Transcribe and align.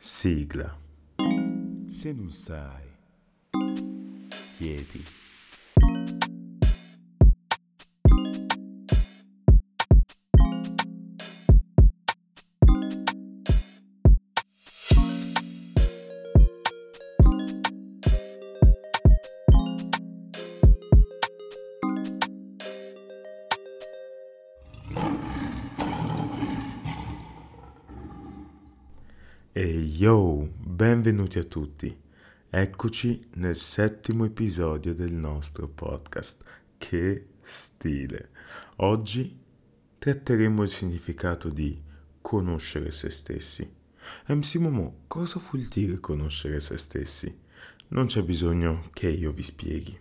Sigla. 0.00 0.78
Se 1.88 2.12
non 2.12 2.30
sai, 2.30 2.84
chiedi. 4.56 5.02
Yo, 29.98 30.48
benvenuti 30.56 31.40
a 31.40 31.42
tutti. 31.42 31.92
Eccoci 32.48 33.30
nel 33.34 33.56
settimo 33.56 34.24
episodio 34.24 34.94
del 34.94 35.12
nostro 35.12 35.66
podcast. 35.66 36.44
Che 36.78 37.26
stile! 37.40 38.30
Oggi 38.76 39.36
tratteremo 39.98 40.62
il 40.62 40.68
significato 40.68 41.48
di 41.48 41.82
conoscere 42.20 42.92
se 42.92 43.10
stessi. 43.10 43.68
MC 44.28 44.54
Momo, 44.58 45.00
cosa 45.08 45.40
vuol 45.50 45.64
dire 45.64 45.98
conoscere 45.98 46.60
se 46.60 46.76
stessi? 46.76 47.36
Non 47.88 48.06
c'è 48.06 48.22
bisogno 48.22 48.84
che 48.92 49.08
io 49.08 49.32
vi 49.32 49.42
spieghi. 49.42 49.98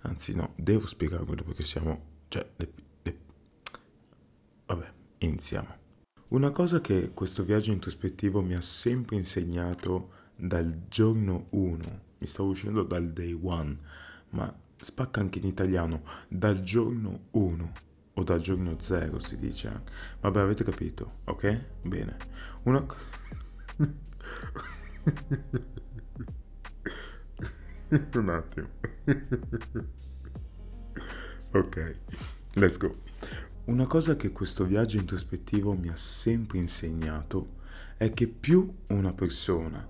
Anzi 0.00 0.34
no, 0.34 0.54
devo 0.56 0.84
spiegarvelo 0.84 1.44
perché 1.44 1.62
siamo... 1.62 2.24
cioè... 2.26 2.44
Le, 2.56 2.72
le... 3.02 3.18
Vabbè, 4.66 4.92
iniziamo. 5.18 5.77
Una 6.28 6.50
cosa 6.50 6.82
che 6.82 7.12
questo 7.14 7.42
viaggio 7.42 7.72
introspettivo 7.72 8.42
mi 8.42 8.54
ha 8.54 8.60
sempre 8.60 9.16
insegnato 9.16 10.10
dal 10.36 10.82
giorno 10.86 11.46
1, 11.50 12.00
mi 12.18 12.26
stavo 12.26 12.50
uscendo 12.50 12.82
dal 12.82 13.12
day 13.12 13.32
one, 13.42 13.78
ma 14.30 14.54
spacca 14.78 15.20
anche 15.20 15.38
in 15.38 15.46
italiano, 15.46 16.02
dal 16.28 16.60
giorno 16.60 17.28
1 17.30 17.72
o 18.12 18.22
dal 18.24 18.42
giorno 18.42 18.78
0 18.78 19.18
si 19.20 19.38
dice 19.38 19.68
anche. 19.68 19.90
Vabbè, 20.20 20.40
avete 20.40 20.64
capito, 20.64 21.20
ok? 21.24 21.64
Bene. 21.84 22.16
Una 22.64 22.84
Un 28.12 28.28
attimo. 28.28 28.68
ok, 31.52 31.96
let's 32.52 32.76
go. 32.76 33.07
Una 33.68 33.86
cosa 33.86 34.16
che 34.16 34.32
questo 34.32 34.64
viaggio 34.64 34.96
introspettivo 34.96 35.74
mi 35.74 35.90
ha 35.90 35.94
sempre 35.94 36.56
insegnato 36.56 37.56
è 37.98 38.14
che 38.14 38.26
più 38.26 38.74
una 38.86 39.12
persona 39.12 39.86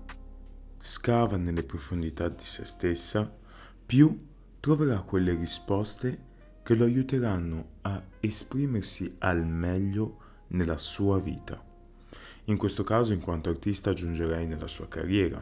scava 0.77 1.37
nelle 1.37 1.63
profondità 1.63 2.27
di 2.27 2.43
se 2.43 2.65
stessa, 2.65 3.33
più 3.85 4.27
troverà 4.59 4.99
quelle 4.99 5.33
risposte 5.33 6.25
che 6.61 6.75
lo 6.75 6.83
aiuteranno 6.83 7.67
a 7.83 8.03
esprimersi 8.19 9.15
al 9.19 9.45
meglio 9.45 10.17
nella 10.47 10.77
sua 10.77 11.17
vita. 11.17 11.63
In 12.45 12.57
questo 12.57 12.83
caso, 12.83 13.13
in 13.13 13.21
quanto 13.21 13.49
artista, 13.49 13.91
aggiungerei 13.91 14.45
nella 14.45 14.67
sua 14.67 14.89
carriera, 14.89 15.41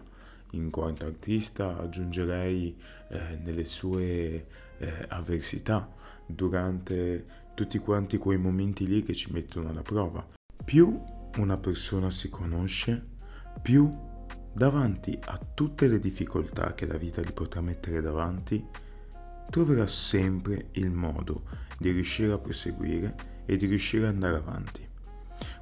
in 0.52 0.70
quanto 0.70 1.08
artista 1.08 1.80
aggiungerei 1.80 2.78
eh, 3.10 3.40
nelle 3.42 3.66
sue 3.66 4.46
eh, 4.78 5.06
avversità, 5.08 5.92
durante 6.28 7.46
tutti 7.58 7.80
quanti 7.80 8.20
quei 8.20 8.38
momenti 8.38 8.86
lì 8.86 9.02
che 9.02 9.16
ci 9.16 9.32
mettono 9.32 9.70
alla 9.70 9.82
prova. 9.82 10.24
Più 10.64 11.04
una 11.38 11.58
persona 11.58 12.12
si 12.12 12.30
conosce, 12.30 13.04
più 13.64 13.90
davanti 14.54 15.18
a 15.20 15.40
tutte 15.56 15.88
le 15.88 16.00
difficoltà 16.00 16.76
che 16.76 16.86
la 16.86 16.98
vita 16.98 17.20
gli 17.20 17.34
potrà 17.34 17.62
mettere 17.62 18.00
davanti, 18.00 18.64
troverà 19.50 19.88
sempre 19.88 20.68
il 20.74 20.92
modo 20.92 21.46
di 21.80 21.90
riuscire 21.90 22.32
a 22.32 22.38
proseguire 22.38 23.16
e 23.48 23.58
di 23.58 23.66
riuscire 23.66 24.06
ad 24.06 24.14
andare 24.14 24.36
avanti. 24.36 24.88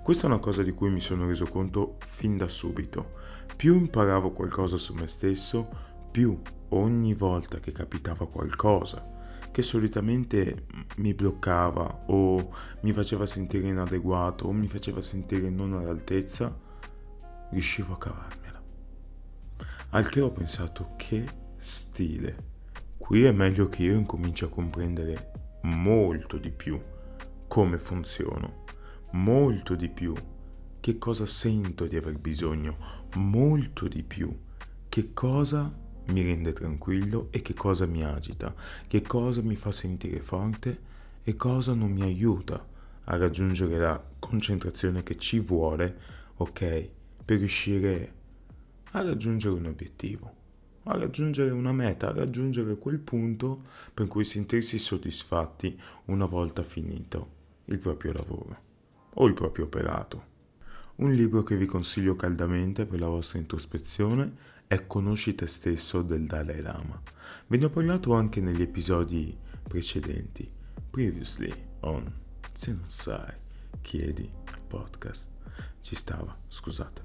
Questa 0.03 0.23
è 0.23 0.25
una 0.25 0.39
cosa 0.39 0.63
di 0.63 0.73
cui 0.73 0.89
mi 0.89 0.99
sono 0.99 1.25
reso 1.25 1.45
conto 1.45 1.95
fin 2.03 2.35
da 2.35 2.49
subito. 2.49 3.11
Più 3.55 3.73
imparavo 3.73 4.31
qualcosa 4.31 4.75
su 4.75 4.93
me 4.95 5.07
stesso, 5.07 5.69
più 6.11 6.37
ogni 6.69 7.13
volta 7.13 7.61
che 7.61 7.71
capitava 7.71 8.27
qualcosa 8.27 9.14
che 9.55 9.61
solitamente 9.61 10.65
mi 10.97 11.13
bloccava 11.13 12.07
o 12.07 12.53
mi 12.81 12.91
faceva 12.91 13.25
sentire 13.25 13.69
inadeguato 13.69 14.47
o 14.47 14.51
mi 14.51 14.67
faceva 14.67 14.99
sentire 14.99 15.49
non 15.49 15.71
all'altezza, 15.71 16.53
riuscivo 17.51 17.93
a 17.93 17.97
cavarmela. 17.97 18.61
Al 19.91 20.09
che 20.09 20.19
ho 20.19 20.29
pensato 20.31 20.95
che 20.97 21.25
stile. 21.55 22.35
Qui 22.97 23.23
è 23.23 23.31
meglio 23.31 23.69
che 23.69 23.83
io 23.83 23.95
incominci 23.95 24.43
a 24.43 24.49
comprendere 24.49 25.31
molto 25.61 26.37
di 26.37 26.51
più 26.51 26.77
come 27.47 27.77
funziono, 27.77 28.65
molto 29.11 29.75
di 29.75 29.87
più 29.87 30.13
che 30.81 30.97
cosa 30.97 31.25
sento 31.25 31.87
di 31.87 31.95
aver 31.95 32.19
bisogno, 32.19 32.75
molto 33.13 33.87
di 33.87 34.03
più 34.03 34.37
che 34.89 35.13
cosa 35.13 35.73
mi 36.07 36.21
rende 36.21 36.53
tranquillo 36.53 37.27
e 37.31 37.41
che 37.41 37.53
cosa 37.53 37.85
mi 37.85 38.03
agita, 38.03 38.53
che 38.87 39.01
cosa 39.01 39.41
mi 39.41 39.55
fa 39.55 39.71
sentire 39.71 40.19
forte 40.19 40.93
e 41.23 41.35
cosa 41.35 41.73
non 41.73 41.91
mi 41.91 42.03
aiuta 42.03 42.73
a 43.05 43.17
raggiungere 43.17 43.77
la 43.77 44.03
concentrazione 44.19 45.03
che 45.03 45.17
ci 45.17 45.39
vuole, 45.39 45.97
ok, 46.37 46.89
per 47.23 47.37
riuscire 47.39 48.13
a 48.91 49.01
raggiungere 49.01 49.55
un 49.55 49.65
obiettivo, 49.65 50.33
a 50.83 50.97
raggiungere 50.97 51.49
una 51.51 51.73
meta, 51.73 52.09
a 52.09 52.13
raggiungere 52.13 52.77
quel 52.77 52.99
punto 52.99 53.63
per 53.93 54.07
cui 54.07 54.23
sentirsi 54.23 54.77
soddisfatti 54.77 55.79
una 56.05 56.25
volta 56.25 56.63
finito 56.63 57.33
il 57.65 57.79
proprio 57.79 58.13
lavoro 58.13 58.57
o 59.15 59.25
il 59.27 59.33
proprio 59.33 59.65
operato. 59.65 60.33
Un 60.97 61.11
libro 61.11 61.43
che 61.43 61.57
vi 61.57 61.65
consiglio 61.65 62.15
caldamente 62.15 62.85
per 62.85 63.01
la 63.01 63.09
vostra 63.09 63.37
introspezione 63.37 64.33
è 64.65 64.87
Conosci 64.87 65.35
te 65.35 65.45
stesso 65.45 66.01
del 66.01 66.25
Dalai 66.25 66.61
Lama. 66.61 67.01
Ve 67.47 67.57
ne 67.57 67.65
ho 67.65 67.69
parlato 67.69 68.13
anche 68.13 68.39
negli 68.39 68.61
episodi 68.61 69.37
precedenti. 69.61 70.49
Previously 70.89 71.53
on 71.81 72.09
Se 72.53 72.71
non 72.71 72.87
sai, 72.87 73.33
chiedi 73.81 74.29
podcast. 74.67 75.31
Ci 75.81 75.95
stava, 75.95 76.33
scusate. 76.47 77.01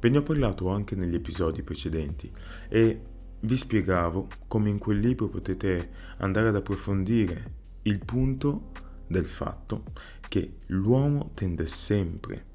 Ve 0.00 0.08
ne 0.08 0.18
ho 0.18 0.22
parlato 0.24 0.68
anche 0.70 0.96
negli 0.96 1.14
episodi 1.14 1.62
precedenti 1.62 2.28
e 2.68 3.00
vi 3.38 3.56
spiegavo 3.56 4.26
come 4.48 4.68
in 4.68 4.78
quel 4.78 4.98
libro 4.98 5.28
potete 5.28 5.90
andare 6.16 6.48
ad 6.48 6.56
approfondire 6.56 7.52
il 7.82 8.04
punto 8.04 8.72
del 9.06 9.26
fatto 9.26 9.84
che 10.28 10.56
l'uomo 10.66 11.30
tende 11.34 11.66
sempre 11.66 12.48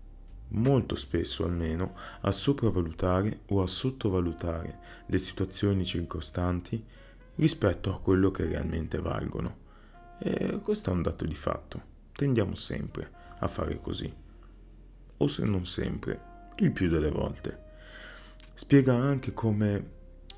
molto 0.53 0.95
spesso 0.95 1.45
almeno, 1.45 1.95
a 2.21 2.31
sopravvalutare 2.31 3.41
o 3.47 3.61
a 3.61 3.67
sottovalutare 3.67 4.79
le 5.05 5.17
situazioni 5.17 5.85
circostanti 5.85 6.83
rispetto 7.35 7.93
a 7.93 7.99
quello 7.99 8.31
che 8.31 8.45
realmente 8.45 8.99
valgono. 8.99 9.61
E 10.19 10.59
questo 10.61 10.89
è 10.89 10.93
un 10.93 11.01
dato 11.01 11.25
di 11.25 11.35
fatto. 11.35 11.91
Tendiamo 12.11 12.55
sempre 12.55 13.11
a 13.39 13.47
fare 13.47 13.79
così. 13.81 14.13
O 15.17 15.27
se 15.27 15.45
non 15.45 15.65
sempre, 15.65 16.31
il 16.57 16.71
più 16.71 16.89
delle 16.89 17.09
volte. 17.09 17.61
Spiega 18.53 18.93
anche 18.93 19.33
come 19.33 19.91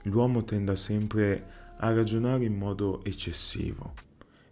l'uomo 0.03 0.43
tenda 0.43 0.75
sempre 0.75 1.73
a 1.77 1.93
ragionare 1.93 2.45
in 2.45 2.55
modo 2.55 3.03
eccessivo. 3.03 3.93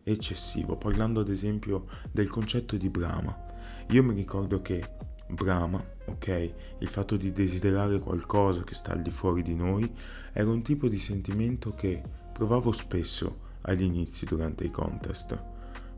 Eccessivo, 0.04 0.76
parlando 0.76 1.22
ad 1.22 1.30
esempio 1.30 1.86
del 2.12 2.30
concetto 2.30 2.76
di 2.76 2.90
Brahma. 2.90 3.52
Io 3.90 4.04
mi 4.04 4.14
ricordo 4.14 4.62
che 4.62 4.86
Brahma, 5.34 5.84
ok? 6.06 6.54
Il 6.80 6.88
fatto 6.88 7.16
di 7.18 7.32
desiderare 7.32 8.00
qualcosa 8.00 8.64
che 8.64 8.74
sta 8.74 8.94
al 8.94 9.02
di 9.02 9.10
fuori 9.10 9.42
di 9.42 9.56
noi 9.56 9.92
era 10.32 10.50
un 10.50 10.62
tipo 10.62 10.88
di 10.88 11.00
sentimento 11.00 11.74
che 11.74 12.02
provavo 12.32 12.72
spesso 12.72 13.52
agli 13.62 13.84
inizi 13.84 14.26
durante 14.26 14.64
i 14.64 14.72
contest. 14.72 15.42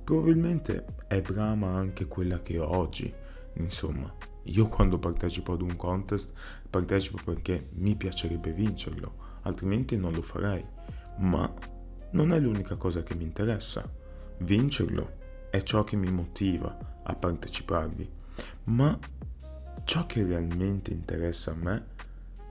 Probabilmente 0.03 0.85
è 1.07 1.21
Brahma 1.21 1.69
anche 1.69 2.05
quella 2.07 2.41
che 2.41 2.59
ho 2.59 2.69
oggi. 2.75 3.11
Insomma, 3.53 4.13
io 4.43 4.67
quando 4.69 4.99
partecipo 4.99 5.53
ad 5.53 5.61
un 5.61 5.75
contest 5.75 6.33
partecipo 6.69 7.19
perché 7.23 7.69
mi 7.73 7.95
piacerebbe 7.95 8.51
vincerlo, 8.51 9.39
altrimenti 9.41 9.97
non 9.97 10.13
lo 10.13 10.21
farei. 10.21 10.63
Ma 11.17 11.51
non 12.11 12.31
è 12.31 12.39
l'unica 12.39 12.75
cosa 12.75 13.03
che 13.03 13.15
mi 13.15 13.23
interessa. 13.23 13.89
Vincerlo 14.39 15.23
è 15.49 15.63
ciò 15.63 15.83
che 15.83 15.95
mi 15.95 16.11
motiva 16.11 17.01
a 17.03 17.15
parteciparvi. 17.15 18.23
Ma 18.65 18.97
Ciò 19.85 20.07
che 20.07 20.25
realmente 20.25 20.91
interessa 20.91 21.51
a 21.51 21.55
me 21.55 21.85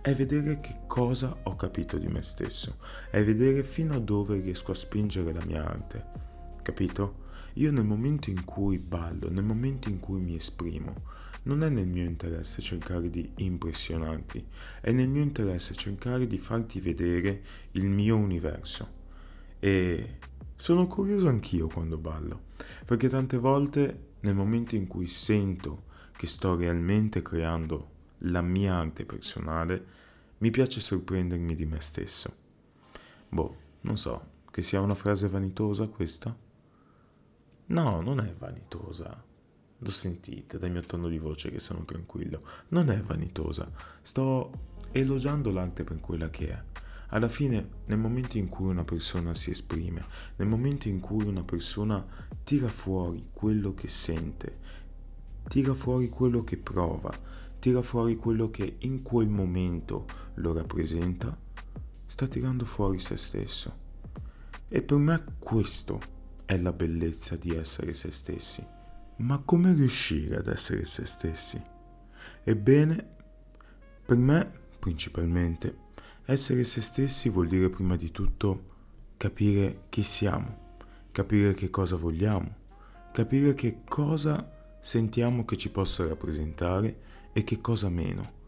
è 0.01 0.15
vedere 0.15 0.61
che 0.61 0.83
cosa 0.87 1.37
ho 1.43 1.57
capito 1.57 1.99
di 1.99 2.07
me 2.07 2.23
stesso, 2.23 2.77
è 3.11 3.25
vedere 3.25 3.65
fino 3.65 3.95
a 3.95 3.99
dove 3.99 4.39
riesco 4.39 4.71
a 4.71 4.77
spingere 4.77 5.33
la 5.33 5.45
mia 5.45 5.69
arte. 5.69 6.05
Capito? 6.63 7.23
Io 7.55 7.73
nel 7.73 7.83
momento 7.83 8.31
in 8.31 8.45
cui 8.45 8.79
ballo, 8.79 9.29
nel 9.31 9.43
momento 9.43 9.89
in 9.89 9.99
cui 9.99 10.21
mi 10.21 10.37
esprimo, 10.37 10.95
non 11.43 11.65
è 11.65 11.69
nel 11.69 11.89
mio 11.89 12.05
interesse 12.05 12.63
cercare 12.63 13.11
di 13.11 13.33
impressionarti, 13.39 14.47
è 14.81 14.93
nel 14.93 15.09
mio 15.09 15.23
interesse 15.23 15.75
cercare 15.75 16.29
di 16.29 16.39
farti 16.39 16.79
vedere 16.79 17.43
il 17.73 17.91
mio 17.91 18.17
universo. 18.17 18.89
E 19.59 20.19
sono 20.55 20.87
curioso 20.87 21.27
anch'io 21.27 21.67
quando 21.67 21.99
ballo, 21.99 22.43
perché 22.85 23.09
tante 23.09 23.39
volte 23.39 24.13
nel 24.25 24.35
momento 24.35 24.75
in 24.75 24.87
cui 24.87 25.07
sento 25.07 25.85
che 26.17 26.27
sto 26.27 26.57
realmente 26.57 27.21
creando 27.21 27.91
la 28.19 28.41
mia 28.41 28.75
arte 28.77 29.05
personale, 29.05 29.87
mi 30.39 30.51
piace 30.51 30.81
sorprendermi 30.81 31.55
di 31.55 31.67
me 31.67 31.81
stesso. 31.81 32.35
Boh, 33.29 33.57
non 33.83 33.99
so, 33.99 34.33
che 34.51 34.63
sia 34.63 34.81
una 34.81 34.95
frase 34.95 35.29
vanitosa 35.29 35.87
questa? 35.89 36.35
No, 37.67 38.01
non 38.01 38.21
è 38.21 38.35
vanitosa. 38.39 39.23
Lo 39.79 39.91
sentite 39.91 40.59
dal 40.59 40.71
mio 40.71 40.83
tono 40.83 41.09
di 41.09 41.19
voce 41.19 41.51
che 41.51 41.61
sono 41.61 41.85
tranquillo. 41.85 42.43
Non 42.69 42.91
è 42.91 43.01
vanitosa. 43.01 43.71
Sto 44.01 44.53
elogiando 44.93 45.51
l'arte 45.51 45.85
per 45.85 46.01
quella 46.01 46.31
che 46.31 46.51
è. 46.51 46.63
Alla 47.15 47.29
fine, 47.29 47.69
nel 47.87 47.99
momento 47.99 48.39
in 48.39 48.49
cui 48.49 48.67
una 48.67 48.83
persona 48.83 49.35
si 49.35 49.51
esprime, 49.51 50.05
nel 50.35 50.49
momento 50.49 50.89
in 50.89 50.99
cui 50.99 51.25
una 51.25 51.45
persona 51.45 52.05
tira 52.43 52.69
fuori 52.69 53.29
quello 53.33 53.73
che 53.73 53.87
sente, 53.87 54.59
tira 55.47 55.75
fuori 55.75 56.09
quello 56.09 56.43
che 56.43 56.57
prova, 56.57 57.17
tira 57.61 57.83
fuori 57.83 58.17
quello 58.17 58.51
che 58.51 58.79
in 58.81 59.03
quel 59.03 59.29
momento 59.29 60.07
lo 60.35 60.53
rappresenta, 60.55 61.39
sta 62.05 62.27
tirando 62.27 62.65
fuori 62.65 62.99
se 62.99 63.17
stesso. 63.17 63.83
E 64.67 64.83
per 64.83 64.99
me 64.99 65.25
questo 65.39 66.01
è 66.45 66.57
la 66.59 66.73
bellezza 66.73 67.37
di 67.37 67.55
essere 67.55 67.95
se 67.95 68.11
stessi. 68.11 68.67
Ma 69.19 69.39
come 69.39 69.73
riuscire 69.73 70.39
ad 70.39 70.49
essere 70.49 70.85
se 70.85 71.07
stessi? 71.07 71.63
Ebbene, 72.43 73.09
per 74.05 74.17
me, 74.17 74.51
principalmente, 74.81 75.83
essere 76.27 76.65
se 76.65 76.81
stessi 76.81 77.29
vuol 77.29 77.49
dire 77.49 77.69
prima 77.69 77.97
di 77.97 78.11
tutto 78.11 78.73
capire 79.17 79.85
chi 79.91 80.03
siamo, 80.03 80.77
capire 81.13 81.53
che 81.53 81.69
cosa 81.69 81.97
vogliamo, 81.97 82.55
capire 83.13 83.53
che 83.55 83.81
cosa 83.87 84.51
sentiamo 84.81 85.45
che 85.45 85.57
ci 85.57 85.71
possa 85.71 86.07
rappresentare 86.07 87.01
e 87.33 87.45
che 87.45 87.61
cosa 87.61 87.89
meno. 87.89 88.43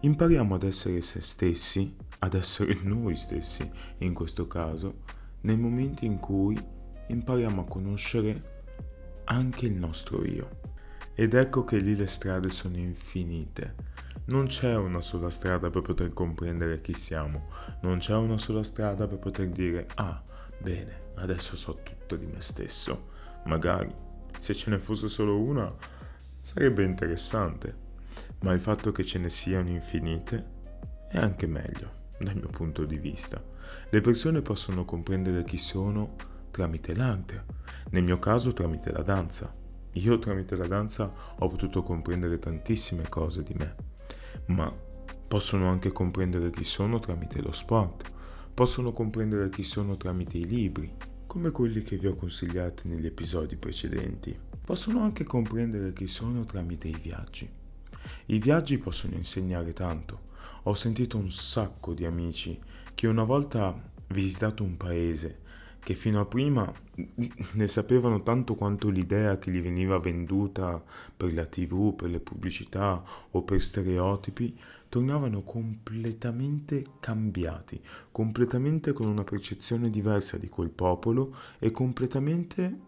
Impariamo 0.00 0.54
ad 0.54 0.62
essere 0.62 1.00
se 1.00 1.22
stessi, 1.22 1.96
ad 2.18 2.34
essere 2.34 2.78
noi 2.84 3.16
stessi 3.16 3.68
in 3.98 4.12
questo 4.12 4.46
caso, 4.46 5.02
nel 5.42 5.58
momento 5.58 6.04
in 6.04 6.18
cui 6.18 6.62
impariamo 7.08 7.62
a 7.62 7.66
conoscere 7.66 8.54
anche 9.24 9.66
il 9.66 9.74
nostro 9.74 10.24
io. 10.24 10.60
Ed 11.14 11.32
ecco 11.32 11.64
che 11.64 11.78
lì 11.78 11.96
le 11.96 12.06
strade 12.06 12.50
sono 12.50 12.76
infinite. 12.76 13.74
Non 14.28 14.46
c'è 14.46 14.74
una 14.74 15.00
sola 15.00 15.30
strada 15.30 15.70
per 15.70 15.82
poter 15.82 16.12
comprendere 16.12 16.80
chi 16.80 16.94
siamo, 16.94 17.48
non 17.82 17.98
c'è 17.98 18.14
una 18.14 18.36
sola 18.36 18.64
strada 18.64 19.06
per 19.06 19.18
poter 19.18 19.48
dire 19.50 19.86
ah, 19.94 20.20
bene, 20.58 21.12
adesso 21.14 21.54
so 21.54 21.78
tutto 21.84 22.16
di 22.16 22.26
me 22.26 22.40
stesso. 22.40 23.10
Magari 23.44 23.94
se 24.36 24.52
ce 24.52 24.70
ne 24.70 24.80
fosse 24.80 25.08
solo 25.08 25.38
una, 25.38 25.72
sarebbe 26.42 26.82
interessante, 26.82 27.72
ma 28.40 28.52
il 28.52 28.58
fatto 28.58 28.90
che 28.90 29.04
ce 29.04 29.20
ne 29.20 29.30
siano 29.30 29.68
infinite 29.68 30.54
è 31.08 31.18
anche 31.18 31.46
meglio, 31.46 31.90
dal 32.18 32.34
mio 32.34 32.48
punto 32.48 32.84
di 32.84 32.98
vista. 32.98 33.40
Le 33.90 34.00
persone 34.00 34.42
possono 34.42 34.84
comprendere 34.84 35.44
chi 35.44 35.56
sono 35.56 36.16
tramite 36.50 36.96
l'arte, 36.96 37.44
nel 37.90 38.02
mio 38.02 38.18
caso 38.18 38.52
tramite 38.52 38.90
la 38.90 39.02
danza. 39.02 39.54
Io 39.92 40.18
tramite 40.18 40.56
la 40.56 40.66
danza 40.66 41.12
ho 41.38 41.46
potuto 41.46 41.84
comprendere 41.84 42.40
tantissime 42.40 43.08
cose 43.08 43.44
di 43.44 43.54
me, 43.54 43.94
ma 44.46 44.72
possono 45.26 45.68
anche 45.68 45.90
comprendere 45.92 46.50
chi 46.50 46.64
sono 46.64 47.00
tramite 47.00 47.40
lo 47.40 47.52
sport, 47.52 48.10
possono 48.54 48.92
comprendere 48.92 49.50
chi 49.50 49.62
sono 49.62 49.96
tramite 49.96 50.38
i 50.38 50.44
libri, 50.44 50.92
come 51.26 51.50
quelli 51.50 51.82
che 51.82 51.96
vi 51.96 52.06
ho 52.06 52.14
consigliati 52.14 52.88
negli 52.88 53.06
episodi 53.06 53.56
precedenti. 53.56 54.38
Possono 54.64 55.02
anche 55.02 55.24
comprendere 55.24 55.92
chi 55.92 56.06
sono 56.06 56.44
tramite 56.44 56.88
i 56.88 56.98
viaggi. 57.00 57.48
I 58.26 58.38
viaggi 58.38 58.78
possono 58.78 59.14
insegnare 59.14 59.72
tanto. 59.72 60.20
Ho 60.64 60.74
sentito 60.74 61.16
un 61.16 61.30
sacco 61.30 61.92
di 61.92 62.04
amici 62.04 62.58
che 62.94 63.06
una 63.06 63.24
volta 63.24 63.78
visitato 64.08 64.62
un 64.62 64.76
paese 64.76 65.40
che 65.86 65.94
fino 65.94 66.18
a 66.18 66.26
prima 66.26 66.68
ne 67.52 67.66
sapevano 67.68 68.24
tanto 68.24 68.56
quanto 68.56 68.88
l'idea 68.88 69.38
che 69.38 69.52
gli 69.52 69.62
veniva 69.62 70.00
venduta 70.00 70.82
per 71.16 71.32
la 71.32 71.46
tv, 71.46 71.94
per 71.94 72.10
le 72.10 72.18
pubblicità 72.18 73.04
o 73.30 73.42
per 73.44 73.62
stereotipi, 73.62 74.58
tornavano 74.88 75.44
completamente 75.44 76.82
cambiati, 76.98 77.80
completamente 78.10 78.92
con 78.92 79.06
una 79.06 79.22
percezione 79.22 79.88
diversa 79.88 80.38
di 80.38 80.48
quel 80.48 80.70
popolo 80.70 81.36
e 81.60 81.70
completamente... 81.70 82.80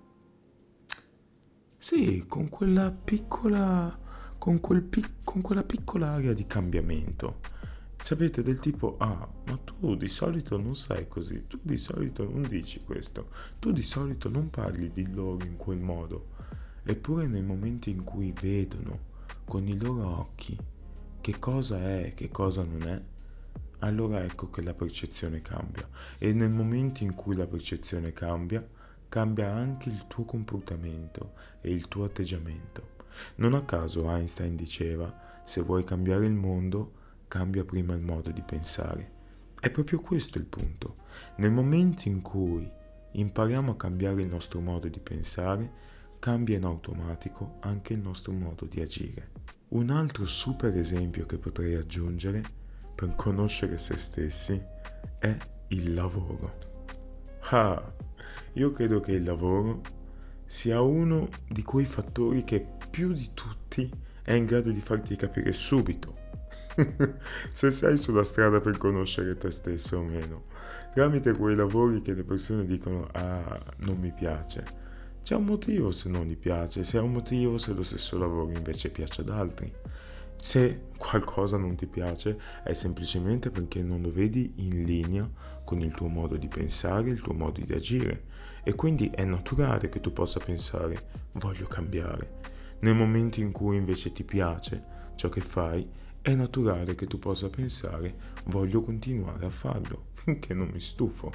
sì, 1.78 2.24
con 2.26 2.48
quella 2.48 2.90
piccola... 2.90 3.96
con, 4.38 4.58
quel 4.58 4.82
pic, 4.82 5.08
con 5.22 5.40
quella 5.40 5.62
piccola 5.62 6.14
area 6.14 6.32
di 6.32 6.48
cambiamento 6.48 7.57
Sapete 8.00 8.42
del 8.42 8.58
tipo, 8.60 8.96
ah, 8.98 9.28
ma 9.46 9.58
tu 9.58 9.94
di 9.96 10.08
solito 10.08 10.56
non 10.56 10.74
sei 10.74 11.08
così, 11.08 11.46
tu 11.46 11.58
di 11.60 11.76
solito 11.76 12.24
non 12.24 12.42
dici 12.42 12.80
questo, 12.80 13.28
tu 13.58 13.72
di 13.72 13.82
solito 13.82 14.28
non 14.28 14.50
parli 14.50 14.90
di 14.92 15.12
loro 15.12 15.44
in 15.44 15.56
quel 15.56 15.78
modo. 15.78 16.28
Eppure 16.84 17.26
nel 17.26 17.44
momento 17.44 17.90
in 17.90 18.04
cui 18.04 18.32
vedono 18.32 19.06
con 19.44 19.66
i 19.66 19.76
loro 19.76 20.06
occhi 20.20 20.56
che 21.20 21.38
cosa 21.38 21.78
è 21.80 22.04
e 22.06 22.14
che 22.14 22.30
cosa 22.30 22.62
non 22.62 22.82
è, 22.82 23.02
allora 23.80 24.24
ecco 24.24 24.48
che 24.48 24.62
la 24.62 24.74
percezione 24.74 25.42
cambia. 25.42 25.86
E 26.16 26.32
nel 26.32 26.50
momento 26.50 27.02
in 27.02 27.14
cui 27.14 27.36
la 27.36 27.46
percezione 27.46 28.12
cambia, 28.12 28.66
cambia 29.08 29.52
anche 29.52 29.88
il 29.88 30.06
tuo 30.06 30.24
comportamento 30.24 31.32
e 31.60 31.72
il 31.72 31.88
tuo 31.88 32.04
atteggiamento. 32.04 32.96
Non 33.36 33.54
a 33.54 33.64
caso 33.64 34.08
Einstein 34.08 34.56
diceva, 34.56 35.42
se 35.44 35.60
vuoi 35.60 35.84
cambiare 35.84 36.26
il 36.26 36.34
mondo, 36.34 36.92
cambia 37.28 37.64
prima 37.64 37.94
il 37.94 38.00
modo 38.00 38.30
di 38.30 38.42
pensare. 38.42 39.16
È 39.60 39.70
proprio 39.70 40.00
questo 40.00 40.38
il 40.38 40.44
punto. 40.44 40.96
Nel 41.36 41.50
momento 41.50 42.08
in 42.08 42.22
cui 42.22 42.68
impariamo 43.12 43.72
a 43.72 43.76
cambiare 43.76 44.22
il 44.22 44.28
nostro 44.28 44.60
modo 44.60 44.88
di 44.88 44.98
pensare, 44.98 45.70
cambia 46.18 46.56
in 46.56 46.64
automatico 46.64 47.56
anche 47.60 47.92
il 47.92 48.00
nostro 48.00 48.32
modo 48.32 48.64
di 48.64 48.80
agire. 48.80 49.30
Un 49.68 49.90
altro 49.90 50.24
super 50.24 50.76
esempio 50.76 51.26
che 51.26 51.38
potrei 51.38 51.74
aggiungere 51.74 52.42
per 52.94 53.14
conoscere 53.14 53.78
se 53.78 53.96
stessi 53.96 54.60
è 55.18 55.36
il 55.68 55.94
lavoro. 55.94 56.66
Ah, 57.50 57.94
io 58.54 58.70
credo 58.70 59.00
che 59.00 59.12
il 59.12 59.24
lavoro 59.24 59.82
sia 60.46 60.80
uno 60.80 61.28
di 61.46 61.62
quei 61.62 61.84
fattori 61.84 62.44
che 62.44 62.66
più 62.90 63.12
di 63.12 63.30
tutti 63.34 63.90
è 64.22 64.32
in 64.32 64.46
grado 64.46 64.70
di 64.70 64.80
farti 64.80 65.14
capire 65.16 65.52
subito 65.52 66.26
se 67.50 67.70
sei 67.72 67.96
sulla 67.96 68.24
strada 68.24 68.60
per 68.60 68.78
conoscere 68.78 69.36
te 69.36 69.50
stesso 69.50 69.98
o 69.98 70.02
meno, 70.02 70.44
tramite 70.92 71.32
quei 71.32 71.56
lavori 71.56 72.02
che 72.02 72.14
le 72.14 72.24
persone 72.24 72.64
dicono 72.64 73.08
ah, 73.12 73.60
non 73.78 73.98
mi 73.98 74.12
piace. 74.12 74.86
C'è 75.22 75.34
un 75.34 75.44
motivo 75.44 75.92
se 75.92 76.08
non 76.08 76.26
gli 76.26 76.36
piace, 76.36 76.84
se 76.84 76.98
è 76.98 77.00
un 77.00 77.12
motivo 77.12 77.58
se 77.58 77.72
lo 77.72 77.82
stesso 77.82 78.18
lavoro 78.18 78.50
invece 78.50 78.90
piace 78.90 79.20
ad 79.20 79.28
altri. 79.30 79.70
Se 80.40 80.82
qualcosa 80.96 81.56
non 81.56 81.74
ti 81.74 81.86
piace 81.86 82.38
è 82.62 82.72
semplicemente 82.72 83.50
perché 83.50 83.82
non 83.82 84.00
lo 84.00 84.10
vedi 84.10 84.52
in 84.56 84.84
linea 84.84 85.28
con 85.64 85.80
il 85.80 85.92
tuo 85.92 86.06
modo 86.06 86.36
di 86.36 86.46
pensare, 86.46 87.10
il 87.10 87.20
tuo 87.20 87.34
modo 87.34 87.60
di 87.60 87.72
agire 87.72 88.24
e 88.62 88.74
quindi 88.74 89.10
è 89.12 89.24
naturale 89.24 89.88
che 89.88 90.00
tu 90.00 90.12
possa 90.12 90.38
pensare 90.38 91.26
voglio 91.32 91.66
cambiare. 91.66 92.36
Nel 92.80 92.94
momento 92.94 93.40
in 93.40 93.50
cui 93.50 93.76
invece 93.76 94.12
ti 94.12 94.22
piace 94.22 94.96
ciò 95.16 95.28
che 95.28 95.40
fai, 95.40 95.86
è 96.20 96.34
naturale 96.34 96.94
che 96.94 97.06
tu 97.06 97.18
possa 97.18 97.48
pensare 97.48 98.36
voglio 98.44 98.82
continuare 98.82 99.46
a 99.46 99.50
farlo 99.50 100.06
finché 100.12 100.54
non 100.54 100.68
mi 100.68 100.80
stufo. 100.80 101.32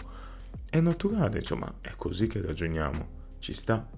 È 0.70 0.80
naturale, 0.80 1.42
cioè, 1.42 1.58
ma 1.58 1.76
è 1.82 1.94
così 1.96 2.28
che 2.28 2.42
ragioniamo. 2.42 3.22
Ci 3.40 3.54
sta. 3.54 3.90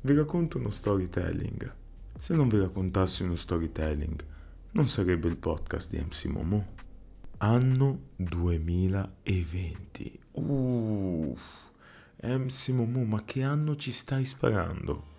Vi 0.00 0.14
racconto 0.14 0.58
uno 0.58 0.70
storytelling. 0.70 1.74
Se 2.18 2.34
non 2.34 2.48
vi 2.48 2.58
raccontassi 2.58 3.22
uno 3.22 3.36
storytelling, 3.36 4.24
non 4.72 4.86
sarebbe 4.86 5.28
il 5.28 5.36
podcast 5.36 5.90
di 5.90 5.98
MC 5.98 6.26
Momo. 6.26 6.74
Anno 7.38 8.00
2020. 8.16 10.20
Uff. 10.32 11.66
MC 12.20 12.68
Momo, 12.70 13.04
ma 13.04 13.24
che 13.24 13.42
anno 13.42 13.76
ci 13.76 13.92
stai 13.92 14.24
sparando? 14.24 15.16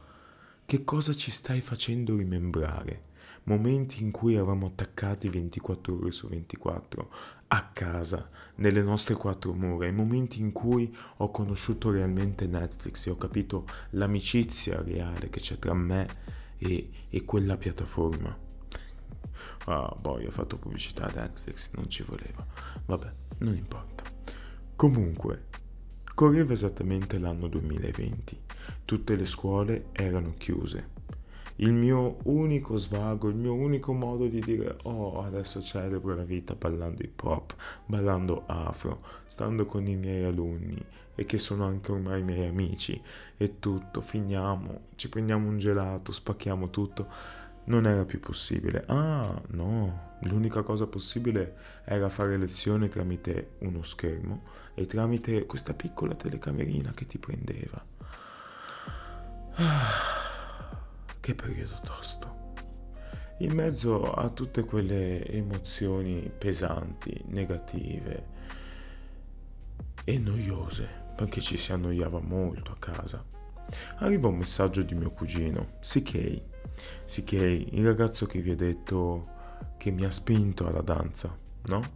Che 0.66 0.84
cosa 0.84 1.14
ci 1.14 1.32
stai 1.32 1.62
facendo 1.62 2.16
rimembrare? 2.16 3.08
Momenti 3.44 4.04
in 4.04 4.12
cui 4.12 4.36
eravamo 4.36 4.68
attaccati 4.68 5.30
24 5.30 5.96
ore 5.96 6.12
su 6.12 6.28
24, 6.28 7.10
a 7.48 7.70
casa, 7.72 8.30
nelle 8.56 8.82
nostre 8.82 9.16
quattro 9.16 9.54
mura, 9.54 9.88
i 9.88 9.92
momenti 9.92 10.40
in 10.40 10.52
cui 10.52 10.96
ho 11.18 11.32
conosciuto 11.32 11.90
realmente 11.90 12.46
Netflix 12.48 13.08
e 13.08 13.10
ho 13.10 13.18
capito 13.18 13.66
l'amicizia 13.92 14.82
reale 14.82 15.30
che 15.30 15.40
c'è 15.40 15.58
tra 15.58 15.74
me 15.74 16.08
e, 16.58 16.90
e 17.10 17.26
quella 17.26 17.58
piattaforma. 17.58 18.38
ah, 19.66 19.98
poi 20.00 20.26
ho 20.26 20.32
fatto 20.32 20.58
pubblicità 20.58 21.06
a 21.06 21.14
Netflix, 21.14 21.72
non 21.74 21.90
ci 21.90 22.04
voleva. 22.04 22.46
Vabbè, 22.86 23.12
non 23.40 23.56
importa. 23.56 24.04
Comunque, 24.76 25.48
correva 26.14 26.54
esattamente 26.54 27.18
l'anno 27.18 27.48
2020. 27.48 28.42
Tutte 28.86 29.16
le 29.16 29.26
scuole 29.26 29.86
erano 29.94 30.36
chiuse 30.38 30.98
il 31.62 31.72
mio 31.72 32.18
unico 32.24 32.78
svago, 32.78 33.28
il 33.28 33.36
mio 33.36 33.54
unico 33.54 33.94
modo 33.94 34.28
di 34.28 34.40
dire 34.40 34.78
oh 34.84 35.24
adesso 35.24 35.62
celebro 35.62 36.16
la 36.16 36.24
vita 36.24 36.56
ballando 36.56 37.04
hip 37.04 37.22
hop, 37.24 37.56
ballando 37.86 38.44
afro, 38.46 39.02
stando 39.28 39.66
con 39.66 39.86
i 39.88 39.96
miei 39.96 40.24
alunni 40.24 40.84
e 41.16 41.26
che 41.26 41.38
sono 41.38 41.66
anche 41.66 41.92
ormai 41.92 42.22
i 42.22 42.24
miei 42.24 42.48
amici 42.48 43.02
e 43.36 43.60
tutto, 43.60 44.00
finiamo, 44.00 44.82
ci 44.96 45.10
prendiamo 45.10 45.50
un 45.50 45.58
gelato, 45.58 46.12
spacchiamo 46.12 46.70
tutto. 46.70 47.38
Non 47.66 47.86
era 47.86 48.04
più 48.06 48.20
possibile. 48.20 48.86
Ah, 48.88 49.40
no, 49.50 50.16
l'unica 50.22 50.64
cosa 50.64 50.88
possibile 50.88 51.56
era 51.84 52.10
fare 52.10 52.38
lezione 52.38 52.88
tramite 52.88 53.56
uno 53.60 53.84
schermo 53.84 54.44
e 54.74 54.88
tramite 54.88 55.46
questa 55.46 55.74
piccola 55.74 56.16
telecamerina 56.16 56.94
che 56.94 57.06
ti 57.06 57.20
prendeva. 57.20 57.86
Ah. 59.56 60.09
Che 61.30 61.36
periodo 61.36 61.76
tosto. 61.84 62.54
In 63.42 63.52
mezzo 63.52 64.14
a 64.14 64.30
tutte 64.30 64.64
quelle 64.64 65.24
emozioni 65.28 66.28
pesanti, 66.36 67.22
negative 67.28 68.26
e 70.04 70.18
noiose, 70.18 70.90
perché 71.16 71.40
ci 71.40 71.56
si 71.56 71.72
annoiava 71.72 72.20
molto 72.20 72.72
a 72.72 72.78
casa, 72.80 73.24
arriva 73.98 74.28
un 74.28 74.38
messaggio 74.38 74.82
di 74.82 74.96
mio 74.96 75.12
cugino, 75.12 75.74
CK. 75.82 76.42
CK, 77.06 77.32
il 77.34 77.86
ragazzo 77.86 78.26
che 78.26 78.42
vi 78.42 78.50
ha 78.50 78.56
detto 78.56 79.28
che 79.78 79.92
mi 79.92 80.06
ha 80.06 80.12
spinto 80.12 80.66
alla 80.66 80.82
danza, 80.82 81.38
no? 81.66 81.92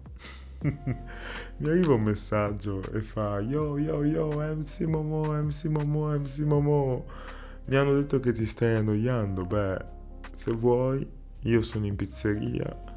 mi 0.62 1.70
arriva 1.70 1.96
un 1.96 2.04
messaggio 2.04 2.88
e 2.92 3.02
fa 3.02 3.40
yo 3.40 3.80
yo 3.80 4.06
yo 4.06 4.28
MC 4.30 4.82
Momo 4.82 5.34
MC 5.42 5.66
Momo 5.66 6.16
MC 6.20 6.40
Momo 6.42 7.06
mi 7.66 7.76
hanno 7.76 7.94
detto 7.94 8.20
che 8.20 8.32
ti 8.32 8.46
stai 8.46 8.76
annoiando. 8.76 9.46
Beh, 9.46 9.78
se 10.32 10.52
vuoi, 10.52 11.08
io 11.42 11.62
sono 11.62 11.86
in 11.86 11.96
pizzeria. 11.96 12.92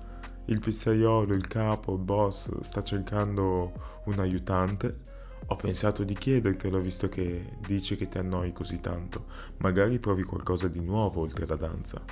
Il 0.47 0.61
pizzaiolo, 0.61 1.35
il 1.35 1.47
capo, 1.47 1.95
il 1.95 2.01
boss 2.01 2.61
sta 2.61 2.83
cercando 2.83 4.01
un 4.05 4.19
aiutante. 4.19 5.05
Ho 5.49 5.57
pensato 5.57 6.03
di 6.03 6.15
chiedertelo 6.15 6.81
visto 6.81 7.09
che 7.09 7.57
dici 7.65 7.97
che 7.97 8.09
ti 8.09 8.19
annoi 8.19 8.53
così 8.53 8.81
tanto. 8.81 9.27
Magari 9.59 9.99
provi 9.99 10.23
qualcosa 10.23 10.69
di 10.69 10.81
nuovo 10.81 11.21
oltre 11.21 11.47
la 11.47 11.57
danza. 11.57 12.03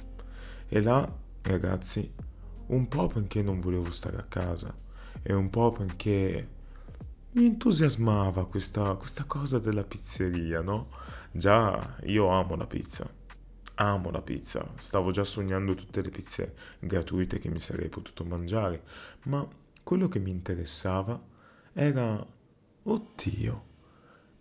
E 0.69 0.81
là, 0.81 1.11
ragazzi, 1.43 2.13
un 2.67 2.89
po' 2.89 3.09
perché 3.09 3.43
non 3.43 3.61
volevo 3.61 3.91
stare 3.91 4.17
a 4.17 4.25
casa 4.25 4.75
e 5.23 5.33
un 5.33 5.51
po' 5.51 5.73
perché 5.73 6.49
mi 7.33 7.47
entusiasmava 7.47 8.47
questa, 8.47 8.95
questa 8.95 9.25
cosa 9.25 9.59
della 9.59 9.83
pizzeria, 9.83 10.61
no? 10.61 10.89
Già, 11.37 11.97
io 12.05 12.29
amo 12.29 12.55
la 12.55 12.69
pizza. 12.69 13.13
Amo 13.75 14.11
la 14.11 14.23
pizza. 14.23 14.65
Stavo 14.77 15.11
già 15.11 15.25
sognando 15.25 15.75
tutte 15.75 16.01
le 16.01 16.11
pizze 16.11 16.55
gratuite 16.79 17.41
che 17.41 17.51
mi 17.51 17.59
sarei 17.59 17.89
potuto 17.89 18.25
mangiare. 18.25 18.85
Ma 19.25 19.45
quello 19.83 20.07
che 20.07 20.21
mi 20.21 20.31
interessava 20.31 21.21
era... 21.73 22.25
Oddio. 22.85 23.65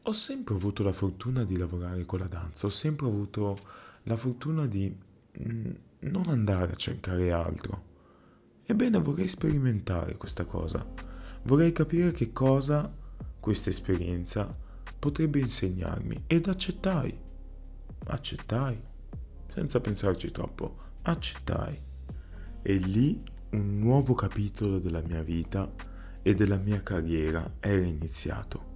Ho 0.04 0.12
sempre 0.12 0.54
avuto 0.54 0.84
la 0.84 0.92
fortuna 0.92 1.44
di 1.44 1.58
lavorare 1.58 2.06
con 2.06 2.20
la 2.20 2.28
danza. 2.28 2.68
Ho 2.68 2.70
sempre 2.70 3.08
avuto 3.08 3.58
la 4.04 4.16
fortuna 4.16 4.68
di 4.68 4.96
mm, 5.42 5.72
non 6.02 6.28
andare 6.28 6.74
a 6.74 6.76
cercare 6.76 7.32
altro. 7.32 7.86
Ebbene, 8.66 9.00
vorrei 9.00 9.28
sperimentare 9.28 10.16
questa 10.16 10.46
cosa. 10.46 10.86
Vorrei 11.46 11.72
capire 11.72 12.12
che 12.12 12.32
cosa 12.32 12.96
questa 13.40 13.72
esperienza 13.72 14.62
potrebbe 15.04 15.40
insegnarmi 15.40 16.24
ed 16.28 16.48
accettai. 16.48 17.14
Accettai, 18.06 18.82
senza 19.50 19.82
pensarci 19.82 20.32
troppo, 20.32 20.78
accettai. 21.02 21.78
E 22.62 22.76
lì 22.76 23.22
un 23.50 23.80
nuovo 23.80 24.14
capitolo 24.14 24.80
della 24.80 25.02
mia 25.02 25.22
vita 25.22 25.70
e 26.22 26.34
della 26.36 26.56
mia 26.56 26.82
carriera 26.82 27.56
era 27.60 27.86
iniziato. 27.86 28.72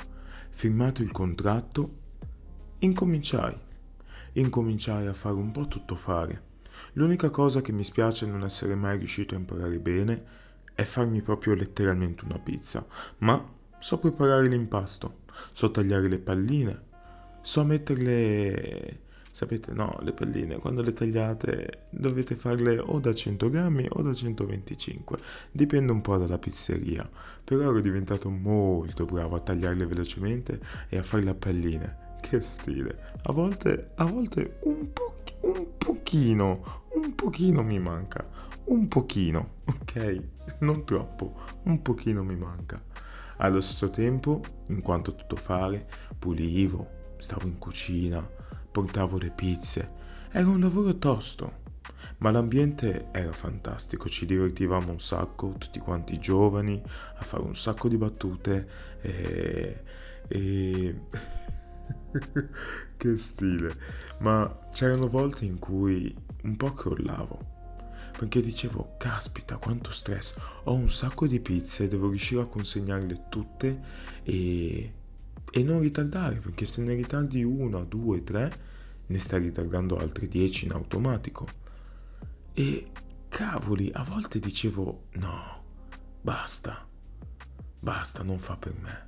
Firmato 0.50 1.02
il 1.02 1.14
contratto, 1.14 1.98
incominciai. 2.80 3.58
Incominciai 4.34 5.08
a 5.08 5.14
fare 5.14 5.36
un 5.36 5.52
po' 5.54 5.70
tutto 5.70 5.96
fare. 5.96 6.44
L'unica 6.94 7.30
cosa 7.30 7.62
che 7.62 7.72
mi 7.72 7.86
spiace 7.86 8.26
non 8.26 8.44
essere 8.44 8.76
mai 8.76 8.98
riuscito 8.98 9.34
a 9.34 9.38
imparare 9.38 9.80
bene 9.80 10.26
è 10.74 10.84
farmi 10.84 11.22
proprio 11.22 11.54
letteralmente 11.54 12.26
una 12.26 12.38
pizza, 12.38 12.86
ma 13.20 13.56
so 13.80 14.00
preparare 14.00 14.48
l'impasto, 14.48 15.20
so 15.52 15.72
tagliare 15.72 16.08
le 16.08 16.20
palline, 16.20 16.82
so 17.42 17.64
metterle... 17.64 19.06
Sapete, 19.38 19.72
no, 19.72 20.00
le 20.02 20.14
palline, 20.14 20.58
quando 20.58 20.82
le 20.82 20.94
tagliate 20.94 21.86
dovete 21.92 22.36
farle 22.36 22.80
o 22.80 23.00
da 23.00 23.14
100 23.14 23.52
grammi 23.52 23.86
o 23.88 24.02
da 24.02 24.12
125, 24.12 25.20
dipende 25.52 25.92
un 25.92 26.02
po' 26.02 26.18
dalla 26.18 26.40
pizzeria, 26.40 27.08
però 27.44 27.70
ero 27.70 27.80
diventato 27.80 28.32
molto 28.32 29.06
bravo 29.06 29.36
a 29.36 29.40
tagliarle 29.40 29.86
velocemente 29.86 30.60
e 30.90 30.98
a 30.98 31.04
farle 31.04 31.30
a 31.30 31.36
palline. 31.36 32.16
Che 32.20 32.42
stile! 32.42 33.14
A 33.22 33.32
volte, 33.32 33.92
a 33.98 34.06
volte 34.06 34.58
un, 34.64 34.92
po- 34.92 35.18
un 35.42 35.68
pochino, 35.78 36.86
un 36.96 37.14
pochino 37.14 37.62
mi 37.62 37.78
manca, 37.78 38.28
un 38.66 38.88
pochino, 38.88 39.58
ok? 39.66 40.22
Non 40.62 40.84
troppo, 40.84 41.36
un 41.64 41.82
pochino 41.84 42.24
mi 42.24 42.36
manca. 42.36 42.82
Allo 43.38 43.62
stesso 43.62 43.90
tempo, 43.90 44.42
in 44.70 44.82
quanto 44.82 45.16
tutto 45.16 45.36
fare, 45.36 45.88
pulivo, 46.18 47.14
stavo 47.18 47.46
in 47.46 47.60
cucina, 47.60 48.28
portavo 48.72 49.18
le 49.18 49.32
pizze. 49.32 50.06
Era 50.32 50.48
un 50.48 50.60
lavoro 50.60 50.98
tosto, 50.98 51.66
ma 52.18 52.32
l'ambiente 52.32 53.10
era 53.12 53.32
fantastico, 53.32 54.10
ci 54.10 54.26
divertivamo 54.26 54.92
un 54.92 55.00
sacco, 55.00 55.54
tutti 55.58 55.80
quanti 55.80 56.18
giovani, 56.18 56.82
a 57.18 57.24
fare 57.24 57.44
un 57.44 57.56
sacco 57.56 57.88
di 57.88 57.98
battute 57.98 58.68
e... 59.02 59.84
e... 60.28 61.02
che 62.98 63.18
stile! 63.18 63.76
Ma 64.20 64.68
c'erano 64.72 65.08
volte 65.08 65.46
in 65.46 65.60
cui 65.60 66.16
un 66.44 66.56
po' 66.56 66.74
crollavo 66.74 67.57
perché 68.18 68.42
dicevo, 68.42 68.96
caspita, 68.98 69.58
quanto 69.58 69.92
stress, 69.92 70.34
ho 70.64 70.74
un 70.74 70.90
sacco 70.90 71.28
di 71.28 71.40
pizze, 71.40 71.88
devo 71.88 72.10
riuscire 72.10 72.42
a 72.42 72.46
consegnarle 72.46 73.26
tutte 73.30 73.80
e, 74.24 74.94
e 75.52 75.64
non 75.64 75.82
ritardare, 75.82 76.38
perché 76.40 76.66
se 76.66 76.82
ne 76.82 76.96
ritardi 76.96 77.44
una, 77.44 77.84
due, 77.84 78.24
tre, 78.24 78.60
ne 79.06 79.20
stai 79.20 79.42
ritardando 79.42 80.00
altre 80.00 80.28
dieci 80.28 80.66
in 80.66 80.72
automatico. 80.72 81.48
E 82.54 82.92
cavoli, 83.30 83.92
a 83.94 84.02
volte 84.02 84.40
dicevo, 84.40 85.10
no, 85.12 85.64
basta, 86.20 86.88
basta, 87.80 88.24
non 88.24 88.40
fa 88.40 88.58
per 88.58 88.74
me, 88.82 89.08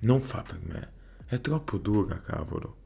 non 0.00 0.20
fa 0.20 0.42
per 0.42 0.58
me, 0.64 0.92
è 1.26 1.40
troppo 1.40 1.78
dura, 1.78 2.20
cavolo. 2.20 2.78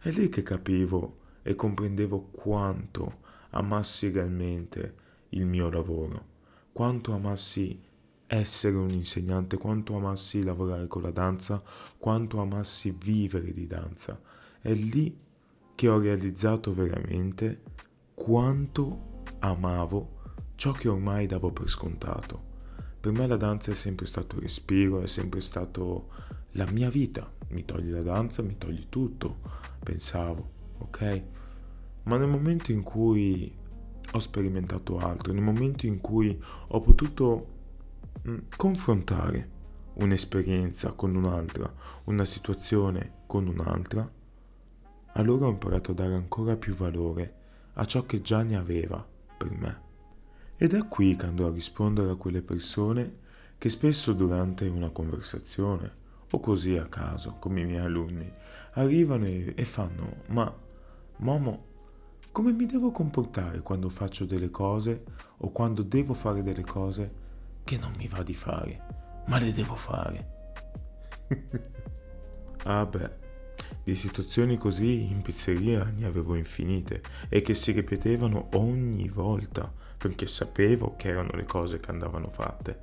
È 0.00 0.10
lì 0.10 0.28
che 0.28 0.42
capivo 0.42 1.18
e 1.42 1.54
comprendevo 1.54 2.30
quanto 2.32 3.26
amassi 3.50 4.10
realmente 4.10 4.94
il 5.30 5.46
mio 5.46 5.70
lavoro, 5.70 6.26
quanto 6.72 7.12
amassi 7.12 7.80
essere 8.26 8.76
un 8.76 8.90
insegnante, 8.90 9.56
quanto 9.56 9.96
amassi 9.96 10.42
lavorare 10.42 10.86
con 10.86 11.02
la 11.02 11.10
danza, 11.10 11.62
quanto 11.96 12.40
amassi 12.40 12.96
vivere 13.02 13.52
di 13.52 13.66
danza. 13.66 14.20
È 14.60 14.72
lì 14.72 15.16
che 15.74 15.88
ho 15.88 15.98
realizzato 15.98 16.74
veramente 16.74 17.62
quanto 18.14 19.22
amavo 19.38 20.16
ciò 20.56 20.72
che 20.72 20.88
ormai 20.88 21.26
davo 21.26 21.52
per 21.52 21.68
scontato. 21.70 22.46
Per 23.00 23.12
me 23.12 23.26
la 23.26 23.36
danza 23.36 23.70
è 23.70 23.74
sempre 23.74 24.06
stato 24.06 24.40
respiro, 24.40 25.00
è 25.00 25.06
sempre 25.06 25.40
stato 25.40 26.08
la 26.52 26.66
mia 26.66 26.90
vita. 26.90 27.32
Mi 27.50 27.64
togli 27.64 27.90
la 27.90 28.02
danza, 28.02 28.42
mi 28.42 28.58
togli 28.58 28.86
tutto, 28.88 29.38
pensavo, 29.82 30.50
ok? 30.78 31.22
Ma 32.08 32.16
nel 32.16 32.28
momento 32.28 32.72
in 32.72 32.82
cui 32.82 33.54
ho 34.10 34.18
sperimentato 34.18 34.98
altro, 34.98 35.32
nel 35.34 35.42
momento 35.42 35.84
in 35.84 36.00
cui 36.00 36.42
ho 36.68 36.80
potuto 36.80 37.46
mm, 38.26 38.38
confrontare 38.56 39.56
un'esperienza 39.94 40.92
con 40.92 41.14
un'altra, 41.14 41.70
una 42.04 42.24
situazione 42.24 43.24
con 43.26 43.46
un'altra, 43.46 44.10
allora 45.12 45.46
ho 45.46 45.50
imparato 45.50 45.90
a 45.90 45.94
dare 45.94 46.14
ancora 46.14 46.56
più 46.56 46.72
valore 46.72 47.34
a 47.74 47.84
ciò 47.84 48.06
che 48.06 48.22
già 48.22 48.42
ne 48.42 48.56
aveva 48.56 49.06
per 49.36 49.50
me. 49.50 49.86
Ed 50.56 50.72
è 50.72 50.88
qui 50.88 51.14
che 51.14 51.26
andrò 51.26 51.48
a 51.48 51.52
rispondere 51.52 52.10
a 52.10 52.16
quelle 52.16 52.40
persone 52.42 53.26
che 53.58 53.68
spesso 53.68 54.14
durante 54.14 54.66
una 54.66 54.88
conversazione, 54.88 56.06
o 56.30 56.40
così 56.40 56.76
a 56.78 56.86
caso, 56.86 57.36
come 57.38 57.60
i 57.60 57.66
miei 57.66 57.84
alunni, 57.84 58.30
arrivano 58.72 59.26
e, 59.26 59.64
fanno, 59.64 60.22
ma 60.28 60.66
Momo, 61.18 61.67
come 62.38 62.52
mi 62.52 62.66
devo 62.66 62.92
comportare 62.92 63.62
quando 63.62 63.88
faccio 63.88 64.24
delle 64.24 64.48
cose 64.48 65.02
o 65.38 65.50
quando 65.50 65.82
devo 65.82 66.14
fare 66.14 66.44
delle 66.44 66.62
cose 66.62 67.12
che 67.64 67.76
non 67.78 67.92
mi 67.96 68.06
va 68.06 68.22
di 68.22 68.32
fare, 68.36 69.24
ma 69.26 69.40
le 69.40 69.52
devo 69.52 69.74
fare. 69.74 70.28
ah 72.62 72.86
beh, 72.86 73.10
di 73.82 73.96
situazioni 73.96 74.56
così 74.56 75.10
in 75.10 75.20
pizzeria 75.20 75.82
ne 75.82 76.06
avevo 76.06 76.36
infinite 76.36 77.02
e 77.28 77.42
che 77.42 77.54
si 77.54 77.72
ripetevano 77.72 78.50
ogni 78.52 79.08
volta 79.08 79.74
perché 79.96 80.28
sapevo 80.28 80.94
che 80.94 81.08
erano 81.08 81.32
le 81.32 81.44
cose 81.44 81.80
che 81.80 81.90
andavano 81.90 82.28
fatte. 82.28 82.80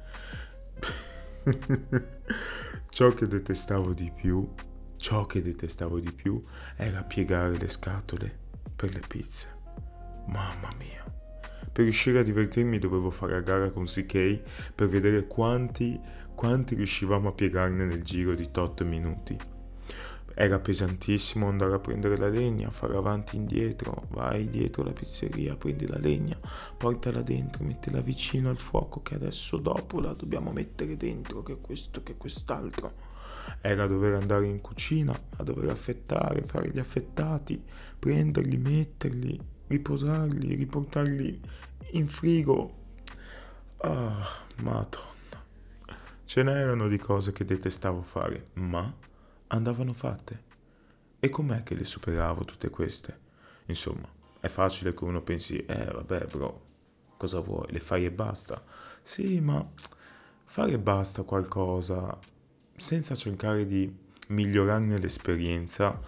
ciò 2.89 3.13
che 3.13 3.25
detestavo 3.25 3.93
di 3.93 4.12
più, 4.13 4.53
ciò 4.97 5.25
che 5.25 5.41
detestavo 5.41 6.01
di 6.01 6.12
più 6.12 6.43
era 6.75 7.03
piegare 7.03 7.57
le 7.57 7.69
scatole 7.69 8.43
per 8.75 8.94
le 8.94 9.01
pizze. 9.08 9.48
Mamma 10.27 10.74
mia. 10.77 11.03
Per 11.72 11.84
riuscire 11.84 12.20
a 12.20 12.24
divertirmi 12.24 12.79
dovevo 12.79 13.10
fare 13.10 13.36
a 13.36 13.41
gara 13.41 13.70
con 13.70 13.86
CK 13.86 14.39
per 14.74 14.88
vedere 14.88 15.27
quanti, 15.27 16.00
quanti 16.34 16.75
riuscivamo 16.75 17.29
a 17.29 17.34
piegarne 17.34 17.86
nel 17.86 18.03
giro 18.03 18.34
di 18.34 18.50
8 18.53 18.86
minuti. 18.86 19.38
Era 20.38 20.60
pesantissimo 20.60 21.48
andare 21.48 21.75
a 21.75 21.79
prendere 21.79 22.17
la 22.17 22.27
legna, 22.27 22.70
fare 22.70 22.98
avanti 22.98 23.36
e 23.36 23.39
indietro, 23.39 24.08
vai 24.10 24.50
dietro 24.50 24.84
la 24.84 24.91
pizzeria, 24.91 25.55
prendi 25.55 25.88
la 25.88 25.98
legna, 25.98 26.38
portala 26.77 27.22
dentro, 27.22 27.63
mettila 27.63 28.01
vicino 28.01 28.50
al 28.50 28.58
fuoco 28.58 29.01
che 29.01 29.15
adesso 29.15 29.55
dopo 29.55 30.01
la 30.01 30.12
dobbiamo 30.12 30.51
mettere 30.51 30.98
dentro, 30.98 31.41
che 31.41 31.58
questo, 31.62 32.03
che 32.03 32.17
quest'altro. 32.17 33.13
Era 33.62 33.88
dover 33.88 34.15
andare 34.15 34.48
in 34.48 34.60
cucina, 34.60 35.17
a 35.38 35.44
dover 35.44 35.70
affettare, 35.70 36.41
fare 36.41 36.70
gli 36.70 36.79
affettati, 36.79 37.63
prenderli, 38.05 38.57
metterli, 38.57 39.39
riposarli, 39.65 40.53
riportarli 40.53 41.41
in 41.93 42.07
frigo. 42.07 42.83
Ah, 43.77 44.24
madonna. 44.57 45.43
Ce 46.24 46.43
n'erano 46.43 46.88
di 46.88 47.00
cose 47.00 47.31
che 47.31 47.45
detestavo 47.45 48.03
fare, 48.03 48.50
ma 48.53 48.93
andavano 49.47 49.91
fatte. 49.91 50.43
E 51.19 51.29
com'è 51.29 51.63
che 51.63 51.74
le 51.74 51.83
superavo 51.83 52.45
tutte 52.45 52.69
queste? 52.69 53.19
Insomma, 53.65 54.07
è 54.39 54.50
facile 54.50 54.93
che 54.93 55.03
uno 55.03 55.24
pensi, 55.24 55.65
eh 55.65 55.85
vabbè 55.85 56.27
bro, 56.27 56.65
cosa 57.17 57.39
vuoi? 57.39 57.71
Le 57.71 57.79
fai 57.79 58.05
e 58.05 58.12
basta. 58.12 58.63
Sì, 59.01 59.39
ma 59.41 59.67
fare 60.43 60.74
e 60.74 60.79
basta 60.79 61.24
qualcosa 61.24 62.15
senza 62.75 63.15
cercare 63.15 63.65
di 63.65 63.91
migliorarne 64.27 65.00
l'esperienza, 65.00 66.00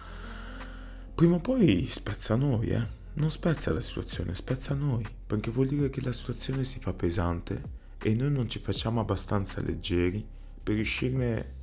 prima 1.18 1.34
o 1.34 1.40
poi 1.40 1.84
spezza 1.90 2.36
noi, 2.36 2.68
eh? 2.68 2.86
Non 3.14 3.28
spezza 3.28 3.72
la 3.72 3.80
situazione, 3.80 4.36
spezza 4.36 4.72
noi, 4.72 5.04
perché 5.26 5.50
vuol 5.50 5.66
dire 5.66 5.90
che 5.90 6.00
la 6.00 6.12
situazione 6.12 6.62
si 6.62 6.78
fa 6.78 6.92
pesante 6.92 7.60
e 8.00 8.14
noi 8.14 8.30
non 8.30 8.48
ci 8.48 8.60
facciamo 8.60 9.00
abbastanza 9.00 9.60
leggeri 9.60 10.24
per 10.62 10.76
riuscirne 10.76 11.54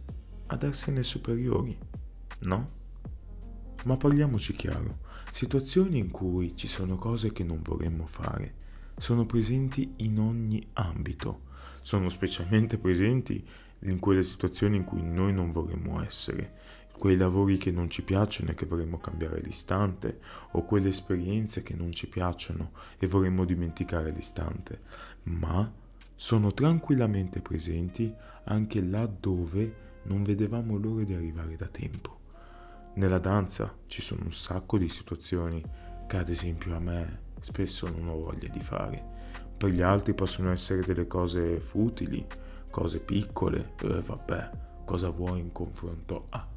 ad 0.48 0.64
esserne 0.64 1.04
superiori, 1.04 1.74
no? 2.40 2.70
Ma 3.86 3.96
parliamoci 3.96 4.52
chiaro, 4.52 4.98
situazioni 5.32 6.00
in 6.00 6.12
cui 6.12 6.58
ci 6.58 6.68
sono 6.68 6.98
cose 6.98 7.32
che 7.32 7.46
non 7.46 7.62
vorremmo 7.62 8.06
fare 8.06 8.56
sono 8.98 9.26
presenti 9.26 9.94
in 10.00 10.20
ogni 10.20 10.68
ambito, 10.74 11.44
sono 11.80 12.10
specialmente 12.10 12.78
presenti 12.78 13.42
in 13.84 14.00
quelle 14.00 14.24
situazioni 14.24 14.76
in 14.76 14.84
cui 14.84 15.02
noi 15.02 15.32
non 15.32 15.50
vorremmo 15.50 16.04
essere, 16.04 16.56
quei 16.98 17.18
lavori 17.18 17.58
che 17.58 17.72
non 17.72 17.90
ci 17.90 18.04
piacciono 18.04 18.52
e 18.52 18.54
che 18.54 18.66
vorremmo 18.66 18.98
cambiare 18.98 19.40
all'istante, 19.40 20.20
o 20.52 20.64
quelle 20.64 20.90
esperienze 20.90 21.62
che 21.62 21.76
non 21.76 21.92
ci 21.92 22.08
piacciono 22.08 22.72
e 22.98 23.08
vorremmo 23.08 23.46
dimenticare 23.46 24.10
all'istante, 24.10 24.82
ma 25.24 25.72
sono 26.16 26.52
tranquillamente 26.54 27.42
presenti 27.42 28.14
anche 28.46 28.82
là 28.82 29.06
dove 29.06 29.84
non 30.04 30.22
vedevamo 30.22 30.78
l'ora 30.78 31.04
di 31.04 31.14
arrivare 31.14 31.56
da 31.56 31.68
tempo. 31.68 32.20
Nella 32.96 33.20
danza 33.20 33.76
ci 33.88 34.02
sono 34.02 34.24
un 34.24 34.32
sacco 34.32 34.78
di 34.78 34.88
situazioni 34.88 35.62
che 36.08 36.18
ad 36.18 36.30
esempio 36.30 36.76
a 36.76 36.80
me 36.80 37.24
spesso 37.40 37.90
non 37.90 38.08
ho 38.08 38.18
voglia 38.18 38.48
di 38.48 38.62
fare. 38.62 39.04
Per 39.58 39.70
gli 39.70 39.82
altri 39.82 40.14
possono 40.14 40.52
essere 40.52 40.82
delle 40.82 41.08
cose 41.08 41.60
futili, 41.60 42.26
cose 42.70 43.00
piccole, 43.00 43.74
e 43.82 44.02
vabbè, 44.02 44.52
cosa 44.86 45.10
vuoi 45.10 45.40
in 45.40 45.52
confronto 45.52 46.28
a? 46.30 46.48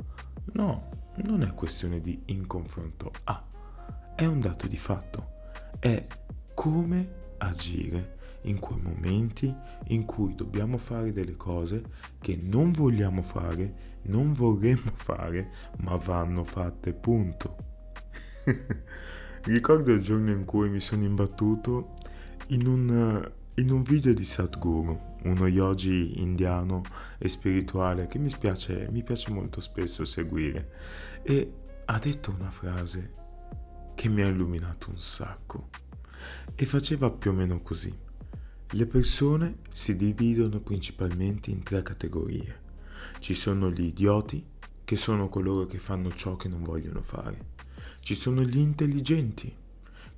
No, 0.53 0.89
non 1.25 1.43
è 1.43 1.53
questione 1.53 2.01
di 2.01 2.23
in 2.27 2.47
confronto 2.47 3.13
a, 3.25 3.45
è 4.15 4.25
un 4.25 4.41
dato 4.41 4.67
di 4.67 4.77
fatto, 4.77 5.37
è 5.79 6.07
come 6.55 7.17
agire 7.39 8.17
in 8.43 8.59
quei 8.59 8.81
momenti 8.81 9.55
in 9.89 10.05
cui 10.05 10.35
dobbiamo 10.35 10.79
fare 10.79 11.13
delle 11.13 11.37
cose 11.37 11.83
che 12.21 12.39
non 12.41 12.73
vogliamo 12.73 13.23
fare, 13.23 13.97
non 14.03 14.33
vorremmo 14.33 14.91
fare, 14.95 15.51
ma 15.79 15.97
vanno 15.97 16.45
fatte, 16.45 16.93
punto. 16.93 17.57
Ricordo 19.43 19.93
il 19.93 20.03
giorno 20.03 20.31
in 20.31 20.45
cui 20.45 20.69
mi 20.69 20.81
sono 20.81 21.05
imbattuto 21.05 21.95
in 22.49 22.67
un, 22.67 23.31
in 23.57 23.71
un 23.71 23.83
video 23.83 24.13
di 24.13 24.25
Sadhguru, 24.25 25.08
uno 25.23 25.47
yogi 25.47 26.21
indiano 26.21 26.83
e 27.19 27.29
spirituale 27.29 28.07
che 28.07 28.19
mi 28.19 28.33
piace, 28.39 28.89
mi 28.91 29.03
piace 29.03 29.31
molto 29.31 29.61
spesso 29.61 30.05
seguire, 30.05 30.71
e 31.23 31.53
ha 31.85 31.99
detto 31.99 32.31
una 32.31 32.51
frase 32.51 33.13
che 33.95 34.09
mi 34.09 34.23
ha 34.23 34.27
illuminato 34.27 34.91
un 34.91 34.99
sacco 34.99 35.71
e 36.55 36.65
faceva 36.67 37.11
più 37.11 37.31
o 37.31 37.35
meno 37.35 37.61
così. 37.61 37.93
Le 38.73 38.87
persone 38.87 39.59
si 39.71 39.97
dividono 39.97 40.61
principalmente 40.61 41.51
in 41.51 41.63
tre 41.63 41.83
categorie. 41.83 42.67
Ci 43.19 43.35
sono 43.35 43.71
gli 43.71 43.85
idioti, 43.85 44.45
che 44.85 44.97
sono 44.97 45.29
coloro 45.29 45.67
che 45.67 45.79
fanno 45.79 46.13
ciò 46.13 46.37
che 46.37 46.49
non 46.49 46.63
vogliono 46.63 47.01
fare. 47.01 47.57
Ci 48.01 48.15
sono 48.15 48.43
gli 48.43 48.59
intelligenti, 48.59 49.55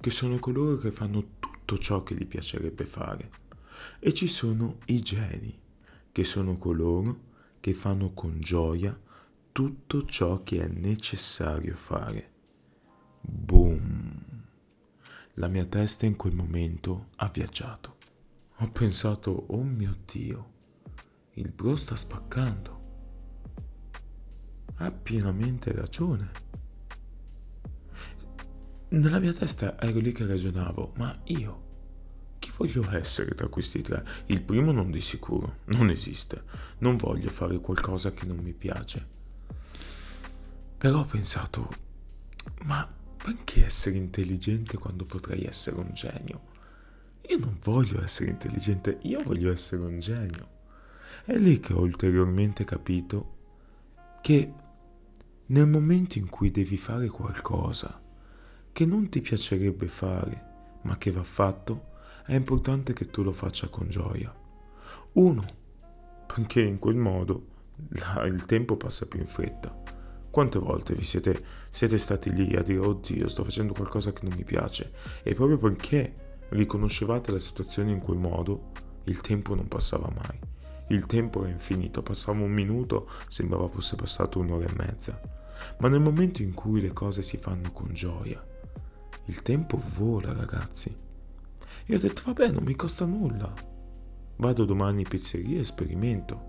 che 0.00 0.10
sono 0.10 0.38
coloro 0.38 0.76
che 0.76 0.90
fanno 0.90 1.24
tutto 1.38 1.78
ciò 1.78 2.02
che 2.02 2.14
gli 2.14 2.26
piacerebbe 2.26 2.84
fare 2.84 3.30
e 3.98 4.12
ci 4.12 4.26
sono 4.26 4.78
i 4.86 5.00
geni, 5.00 5.58
che 6.12 6.24
sono 6.24 6.56
coloro 6.56 7.28
che 7.60 7.74
fanno 7.74 8.12
con 8.12 8.40
gioia 8.40 8.98
tutto 9.52 10.04
ciò 10.04 10.42
che 10.42 10.62
è 10.64 10.68
necessario 10.68 11.76
fare. 11.76 12.30
Boom! 13.20 14.28
La 15.34 15.48
mia 15.48 15.64
testa 15.64 16.06
in 16.06 16.16
quel 16.16 16.34
momento 16.34 17.08
ha 17.16 17.28
viaggiato. 17.28 17.96
Ho 18.56 18.70
pensato, 18.70 19.30
oh 19.48 19.62
mio 19.62 19.96
Dio, 20.04 20.52
il 21.34 21.50
bro 21.50 21.76
sta 21.76 21.96
spaccando. 21.96 22.78
Ha 24.76 24.90
pienamente 24.90 25.72
ragione. 25.72 26.30
Nella 28.88 29.18
mia 29.20 29.32
testa 29.32 29.80
ero 29.80 29.98
lì 29.98 30.12
che 30.12 30.26
ragionavo, 30.26 30.94
ma 30.96 31.18
io 31.24 31.59
voglio 32.56 32.90
essere 32.90 33.34
tra 33.34 33.48
questi 33.48 33.80
tre? 33.80 34.04
Il 34.26 34.42
primo 34.42 34.70
non 34.70 34.90
di 34.90 35.00
sicuro, 35.00 35.58
non 35.66 35.88
esiste. 35.88 36.42
Non 36.78 36.96
voglio 36.96 37.30
fare 37.30 37.58
qualcosa 37.58 38.12
che 38.12 38.26
non 38.26 38.36
mi 38.38 38.52
piace. 38.52 39.06
Però 40.76 41.00
ho 41.00 41.04
pensato, 41.04 41.68
ma 42.64 42.86
perché 43.22 43.64
essere 43.64 43.96
intelligente 43.96 44.78
quando 44.78 45.04
potrei 45.04 45.44
essere 45.44 45.76
un 45.76 45.90
genio? 45.92 46.48
Io 47.28 47.38
non 47.38 47.56
voglio 47.62 48.02
essere 48.02 48.30
intelligente, 48.30 48.98
io 49.02 49.22
voglio 49.22 49.52
essere 49.52 49.84
un 49.84 50.00
genio. 50.00 50.48
È 51.24 51.36
lì 51.36 51.60
che 51.60 51.72
ho 51.72 51.80
ulteriormente 51.80 52.64
capito 52.64 53.36
che 54.20 54.52
nel 55.46 55.66
momento 55.66 56.18
in 56.18 56.28
cui 56.28 56.50
devi 56.50 56.76
fare 56.76 57.08
qualcosa 57.08 58.00
che 58.72 58.86
non 58.86 59.08
ti 59.08 59.20
piacerebbe 59.20 59.88
fare, 59.88 60.78
ma 60.82 60.96
che 60.96 61.10
va 61.10 61.22
fatto, 61.22 61.88
è 62.26 62.34
importante 62.34 62.92
che 62.92 63.10
tu 63.10 63.22
lo 63.22 63.32
faccia 63.32 63.68
con 63.68 63.88
gioia. 63.88 64.34
Uno, 65.12 65.44
perché 66.26 66.60
in 66.62 66.78
quel 66.78 66.96
modo 66.96 67.46
il 68.24 68.44
tempo 68.46 68.76
passa 68.76 69.06
più 69.06 69.20
in 69.20 69.26
fretta. 69.26 69.74
Quante 70.30 70.58
volte 70.58 70.94
vi 70.94 71.04
siete, 71.04 71.42
siete 71.70 71.98
stati 71.98 72.32
lì 72.32 72.54
a 72.54 72.62
dire 72.62 72.78
oddio 72.78 73.26
sto 73.26 73.42
facendo 73.42 73.72
qualcosa 73.72 74.12
che 74.12 74.26
non 74.26 74.36
mi 74.36 74.44
piace 74.44 74.92
e 75.24 75.34
proprio 75.34 75.58
perché 75.58 76.38
riconoscevate 76.50 77.32
la 77.32 77.38
situazione 77.38 77.90
in 77.90 77.98
quel 77.98 78.18
modo 78.18 78.70
il 79.04 79.20
tempo 79.20 79.54
non 79.54 79.66
passava 79.66 80.08
mai. 80.14 80.38
Il 80.88 81.06
tempo 81.06 81.42
era 81.42 81.52
infinito, 81.52 82.02
passava 82.02 82.42
un 82.42 82.50
minuto, 82.50 83.08
sembrava 83.28 83.68
fosse 83.68 83.96
passato 83.96 84.38
un'ora 84.38 84.66
e 84.66 84.72
mezza. 84.76 85.20
Ma 85.78 85.88
nel 85.88 86.00
momento 86.00 86.42
in 86.42 86.54
cui 86.54 86.80
le 86.80 86.92
cose 86.92 87.22
si 87.22 87.36
fanno 87.36 87.72
con 87.72 87.92
gioia, 87.92 88.44
il 89.26 89.42
tempo 89.42 89.80
vola 89.96 90.32
ragazzi. 90.32 90.94
E 91.86 91.94
ho 91.94 91.98
detto, 91.98 92.22
vabbè, 92.26 92.50
non 92.50 92.64
mi 92.64 92.74
costa 92.74 93.04
nulla. 93.04 93.52
Vado 94.36 94.64
domani 94.64 95.02
in 95.02 95.08
pizzeria 95.08 95.60
e 95.60 95.64
sperimento. 95.64 96.48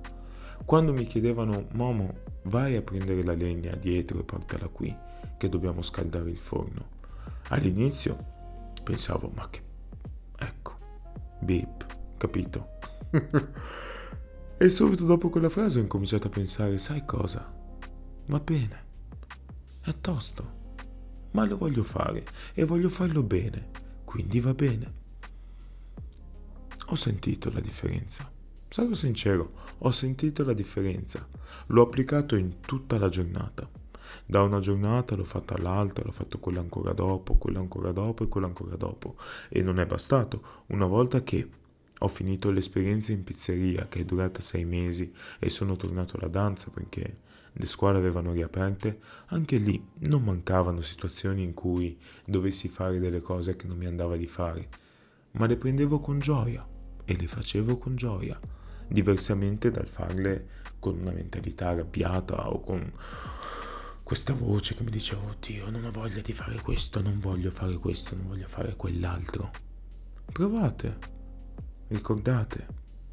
Quando 0.65 0.93
mi 0.93 1.05
chiedevano, 1.05 1.67
Momo, 1.71 2.13
vai 2.43 2.75
a 2.75 2.81
prendere 2.81 3.23
la 3.23 3.33
legna 3.33 3.75
dietro 3.75 4.19
e 4.19 4.23
portala 4.23 4.67
qui, 4.67 4.95
che 5.37 5.49
dobbiamo 5.49 5.81
scaldare 5.81 6.29
il 6.29 6.37
forno. 6.37 6.99
All'inizio 7.49 8.31
Pensavo, 8.83 9.31
ma 9.35 9.47
che... 9.49 9.61
Ecco, 10.37 10.75
beep, 11.39 11.85
capito? 12.17 12.79
e 14.57 14.69
subito 14.69 15.05
dopo 15.05 15.29
quella 15.29 15.49
frase 15.49 15.79
ho 15.79 15.83
incominciato 15.83 16.27
a 16.27 16.31
pensare, 16.31 16.77
sai 16.79 17.05
cosa? 17.05 17.53
Va 18.25 18.39
bene, 18.39 18.85
è 19.83 19.93
tosto, 20.01 20.59
ma 21.31 21.45
lo 21.45 21.57
voglio 21.57 21.83
fare 21.83 22.25
e 22.53 22.63
voglio 22.63 22.89
farlo 22.89 23.21
bene, 23.21 23.69
quindi 24.03 24.39
va 24.39 24.53
bene. 24.53 24.99
Ho 26.91 26.95
sentito 26.95 27.49
la 27.53 27.61
differenza. 27.61 28.29
Sarò 28.67 28.93
sincero, 28.93 29.53
ho 29.77 29.91
sentito 29.91 30.43
la 30.43 30.51
differenza. 30.51 31.25
L'ho 31.67 31.83
applicato 31.83 32.35
in 32.35 32.59
tutta 32.59 32.97
la 32.97 33.07
giornata. 33.07 33.65
Da 34.25 34.41
una 34.41 34.59
giornata 34.59 35.15
l'ho 35.15 35.23
fatta 35.23 35.55
all'altra, 35.55 36.03
l'ho 36.03 36.11
fatto 36.11 36.39
quella 36.39 36.59
ancora 36.59 36.91
dopo, 36.91 37.37
quella 37.37 37.59
ancora 37.59 37.93
dopo 37.93 38.25
e 38.25 38.27
quella 38.27 38.47
ancora 38.47 38.75
dopo. 38.75 39.15
E 39.47 39.61
non 39.63 39.79
è 39.79 39.85
bastato. 39.85 40.63
Una 40.67 40.85
volta 40.85 41.23
che 41.23 41.49
ho 41.97 42.07
finito 42.09 42.51
l'esperienza 42.51 43.13
in 43.13 43.23
pizzeria, 43.23 43.87
che 43.87 44.01
è 44.01 44.03
durata 44.03 44.41
sei 44.41 44.65
mesi, 44.65 45.13
e 45.39 45.49
sono 45.49 45.77
tornato 45.77 46.17
alla 46.17 46.27
danza 46.27 46.71
perché 46.71 47.19
le 47.53 47.65
scuole 47.65 47.99
avevano 47.99 48.33
riaperte, 48.33 48.99
anche 49.27 49.55
lì 49.55 49.81
non 49.99 50.23
mancavano 50.23 50.81
situazioni 50.81 51.41
in 51.41 51.53
cui 51.53 51.97
dovessi 52.25 52.67
fare 52.67 52.99
delle 52.99 53.21
cose 53.21 53.55
che 53.55 53.65
non 53.65 53.77
mi 53.77 53.85
andava 53.85 54.17
di 54.17 54.27
fare, 54.27 54.67
ma 55.31 55.45
le 55.45 55.55
prendevo 55.55 56.01
con 56.01 56.19
gioia 56.19 56.67
e 57.05 57.15
le 57.15 57.27
facevo 57.27 57.77
con 57.77 57.95
gioia 57.95 58.39
diversamente 58.87 59.71
dal 59.71 59.87
farle 59.87 60.59
con 60.79 60.99
una 60.99 61.11
mentalità 61.11 61.69
arrabbiata 61.69 62.49
o 62.49 62.59
con 62.59 62.91
questa 64.03 64.33
voce 64.33 64.75
che 64.75 64.83
mi 64.83 64.91
dice 64.91 65.15
oddio 65.15 65.69
non 65.69 65.85
ho 65.85 65.91
voglia 65.91 66.21
di 66.21 66.33
fare 66.33 66.59
questo, 66.59 67.01
non 67.01 67.19
voglio 67.19 67.49
fare 67.51 67.77
questo, 67.77 68.15
non 68.15 68.27
voglio 68.27 68.47
fare 68.47 68.75
quell'altro. 68.75 69.51
Provate, 70.25 70.97
ricordate, 71.87 72.67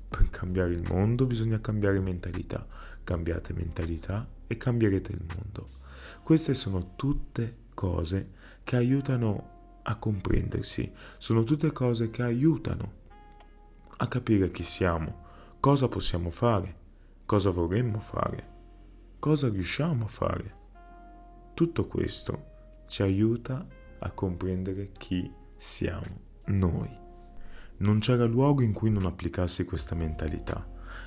per 0.08 0.28
cambiare 0.30 0.72
il 0.72 0.82
mondo 0.82 1.26
bisogna 1.26 1.60
cambiare 1.60 2.00
mentalità, 2.00 2.66
cambiate 3.04 3.52
mentalità 3.52 4.28
e 4.46 4.56
cambierete 4.56 5.12
il 5.12 5.24
mondo. 5.36 5.68
Queste 6.22 6.54
sono 6.54 6.96
tutte 6.96 7.66
cose 7.74 8.32
che 8.64 8.76
aiutano 8.76 9.80
a 9.82 9.96
comprendersi, 9.96 10.90
sono 11.16 11.44
tutte 11.44 11.70
cose 11.72 12.10
che 12.10 12.22
aiutano 12.22 12.97
a 14.00 14.06
capire 14.06 14.50
chi 14.52 14.62
siamo, 14.62 15.26
cosa 15.58 15.88
possiamo 15.88 16.30
fare, 16.30 16.76
cosa 17.26 17.50
vorremmo 17.50 17.98
fare, 17.98 18.48
cosa 19.18 19.48
riusciamo 19.48 20.04
a 20.04 20.08
fare. 20.08 20.56
Tutto 21.54 21.86
questo 21.86 22.84
ci 22.86 23.02
aiuta 23.02 23.66
a 23.98 24.10
comprendere 24.10 24.90
chi 24.92 25.28
siamo 25.56 26.20
noi. 26.46 26.88
Non 27.78 27.98
c'era 27.98 28.24
luogo 28.24 28.62
in 28.62 28.72
cui 28.72 28.90
non 28.90 29.04
applicassi 29.04 29.64
questa 29.64 29.96
mentalità. 29.96 30.64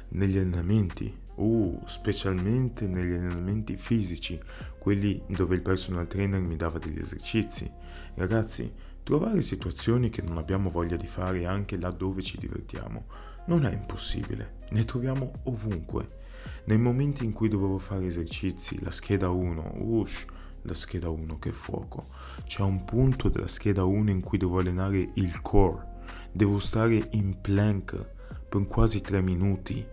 Negli 0.09 0.37
allenamenti, 0.37 1.17
uh, 1.35 1.81
specialmente 1.85 2.87
negli 2.87 3.13
allenamenti 3.13 3.77
fisici, 3.77 4.37
quelli 4.77 5.23
dove 5.27 5.55
il 5.55 5.61
personal 5.61 6.07
trainer 6.07 6.41
mi 6.41 6.57
dava 6.57 6.77
degli 6.77 6.99
esercizi. 6.99 7.71
Ragazzi, 8.15 8.73
trovare 9.03 9.41
situazioni 9.41 10.09
che 10.09 10.21
non 10.21 10.37
abbiamo 10.37 10.69
voglia 10.69 10.95
di 10.95 11.07
fare 11.07 11.45
anche 11.45 11.77
là 11.77 11.91
dove 11.91 12.21
ci 12.21 12.37
divertiamo 12.37 13.05
non 13.45 13.65
è 13.65 13.73
impossibile, 13.73 14.57
ne 14.69 14.85
troviamo 14.85 15.31
ovunque. 15.43 16.19
Nei 16.65 16.77
momenti 16.77 17.25
in 17.25 17.33
cui 17.33 17.49
dovevo 17.49 17.79
fare 17.79 18.05
esercizi, 18.05 18.81
la 18.83 18.91
scheda 18.91 19.29
1, 19.29 19.73
ush, 19.77 20.25
la 20.63 20.73
scheda 20.73 21.09
1 21.09 21.39
che 21.39 21.51
fuoco. 21.51 22.07
C'è 22.45 22.61
un 22.61 22.85
punto 22.85 23.29
della 23.29 23.47
scheda 23.47 23.83
1 23.83 24.11
in 24.11 24.21
cui 24.21 24.37
devo 24.37 24.59
allenare 24.59 25.09
il 25.15 25.41
core. 25.41 25.89
Devo 26.31 26.59
stare 26.59 27.09
in 27.11 27.41
plank 27.41 28.09
per 28.47 28.65
quasi 28.65 29.01
3 29.01 29.21
minuti. 29.21 29.85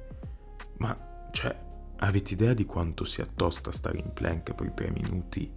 Ma, 0.76 1.28
cioè, 1.32 1.58
avete 1.96 2.34
idea 2.34 2.54
di 2.54 2.64
quanto 2.64 3.04
sia 3.04 3.26
tosta 3.26 3.72
stare 3.72 3.98
in 3.98 4.12
plank 4.12 4.54
per 4.54 4.70
3 4.72 4.90
minuti? 4.90 5.50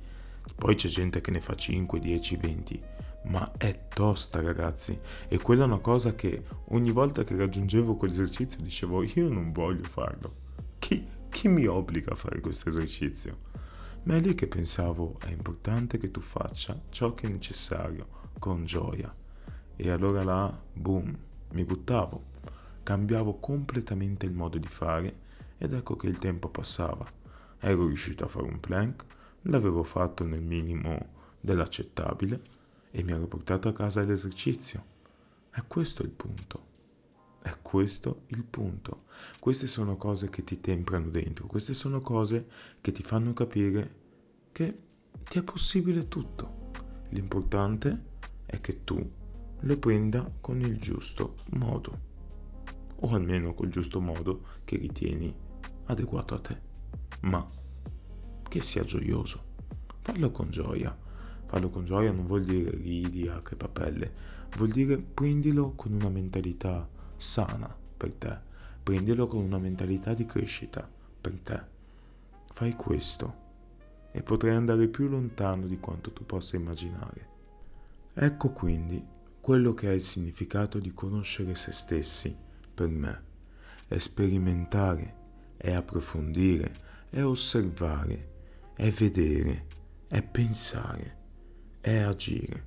Poi 0.55 0.75
c'è 0.75 0.87
gente 0.87 1.21
che 1.21 1.31
ne 1.31 1.41
fa 1.41 1.55
5, 1.55 1.99
10, 1.99 2.35
20 2.37 2.81
ma 3.23 3.51
è 3.57 3.87
tosta 3.93 4.41
ragazzi. 4.41 4.99
E 5.27 5.37
quella 5.39 5.63
è 5.63 5.67
una 5.67 5.79
cosa 5.79 6.15
che 6.15 6.43
ogni 6.69 6.91
volta 6.91 7.23
che 7.23 7.35
raggiungevo 7.35 7.95
quell'esercizio 7.95 8.61
dicevo 8.61 9.03
io 9.03 9.29
non 9.29 9.51
voglio 9.51 9.87
farlo. 9.87 10.33
Chi, 10.79 11.05
chi 11.29 11.47
mi 11.47 11.65
obbliga 11.65 12.13
a 12.13 12.15
fare 12.15 12.39
questo 12.39 12.69
esercizio? 12.69 13.49
Ma 14.03 14.15
è 14.15 14.19
lì 14.19 14.33
che 14.33 14.47
pensavo 14.47 15.17
è 15.19 15.29
importante 15.29 15.97
che 15.97 16.09
tu 16.09 16.21
faccia 16.21 16.79
ciò 16.89 17.13
che 17.13 17.27
è 17.27 17.29
necessario 17.29 18.19
con 18.39 18.65
gioia. 18.65 19.13
E 19.75 19.89
allora 19.89 20.23
là 20.23 20.61
boom 20.73 21.15
mi 21.51 21.63
buttavo. 21.63 22.29
Cambiavo 22.83 23.39
completamente 23.39 24.25
il 24.25 24.33
modo 24.33 24.57
di 24.57 24.67
fare 24.67 25.29
ed 25.57 25.73
ecco 25.73 25.95
che 25.95 26.07
il 26.07 26.17
tempo 26.17 26.49
passava. 26.49 27.05
Ero 27.59 27.85
riuscito 27.85 28.23
a 28.23 28.27
fare 28.27 28.47
un 28.47 28.59
plank 28.59 29.05
l'avevo 29.43 29.83
fatto 29.83 30.23
nel 30.23 30.41
minimo 30.41 31.19
dell'accettabile 31.39 32.41
e 32.91 33.03
mi 33.03 33.11
ero 33.11 33.27
portato 33.27 33.67
a 33.69 33.73
casa 33.73 34.03
l'esercizio. 34.03 34.85
È 35.49 35.63
questo 35.65 36.03
il 36.03 36.11
punto. 36.11 36.69
È 37.41 37.55
questo 37.61 38.23
il 38.27 38.43
punto. 38.43 39.05
Queste 39.39 39.65
sono 39.65 39.95
cose 39.95 40.29
che 40.29 40.43
ti 40.43 40.59
temprano 40.59 41.09
dentro, 41.09 41.47
queste 41.47 41.73
sono 41.73 41.99
cose 41.99 42.47
che 42.81 42.91
ti 42.91 43.01
fanno 43.01 43.33
capire 43.33 43.95
che 44.51 44.77
ti 45.23 45.39
è 45.39 45.43
possibile 45.43 46.07
tutto. 46.07 46.69
L'importante 47.09 48.09
è 48.45 48.59
che 48.59 48.83
tu 48.83 49.19
le 49.59 49.77
prenda 49.77 50.31
con 50.39 50.61
il 50.61 50.77
giusto 50.77 51.35
modo, 51.51 51.99
o 52.95 53.09
almeno 53.09 53.53
col 53.53 53.69
giusto 53.69 53.99
modo 53.99 54.45
che 54.63 54.77
ritieni 54.77 55.33
adeguato 55.85 56.35
a 56.35 56.39
te, 56.39 56.61
ma 57.21 57.45
che 58.47 58.61
sia 58.61 58.83
gioioso. 58.83 59.49
Fallo 59.99 60.31
con 60.31 60.49
gioia 60.49 60.95
Farlo 61.51 61.69
con 61.69 61.83
gioia 61.83 62.13
non 62.13 62.25
vuol 62.27 62.45
dire 62.45 62.69
ridi 62.69 63.27
a 63.27 63.41
che 63.41 63.57
papelle, 63.57 64.09
vuol 64.55 64.69
dire 64.69 64.97
prendilo 64.97 65.73
con 65.75 65.91
una 65.91 66.07
mentalità 66.07 66.87
sana 67.17 67.75
per 67.97 68.13
te, 68.13 68.37
prendilo 68.81 69.27
con 69.27 69.43
una 69.43 69.57
mentalità 69.57 70.13
di 70.13 70.25
crescita 70.25 70.89
per 71.19 71.33
te. 71.43 71.61
Fai 72.53 72.71
questo 72.75 73.35
e 74.13 74.23
potrai 74.23 74.55
andare 74.55 74.87
più 74.87 75.09
lontano 75.09 75.67
di 75.67 75.77
quanto 75.77 76.13
tu 76.13 76.25
possa 76.25 76.55
immaginare. 76.55 77.27
Ecco 78.13 78.51
quindi 78.53 79.05
quello 79.41 79.73
che 79.73 79.89
è 79.89 79.93
il 79.93 80.03
significato 80.03 80.79
di 80.79 80.93
conoscere 80.93 81.53
se 81.55 81.73
stessi 81.73 82.33
per 82.73 82.87
me. 82.87 83.23
È 83.87 83.97
sperimentare, 83.97 85.15
è 85.57 85.73
approfondire, 85.73 86.73
è 87.09 87.21
osservare, 87.21 88.29
è 88.73 88.89
vedere, 88.89 89.65
è 90.07 90.21
pensare 90.21 91.19
è 91.81 91.97
agire. 91.97 92.63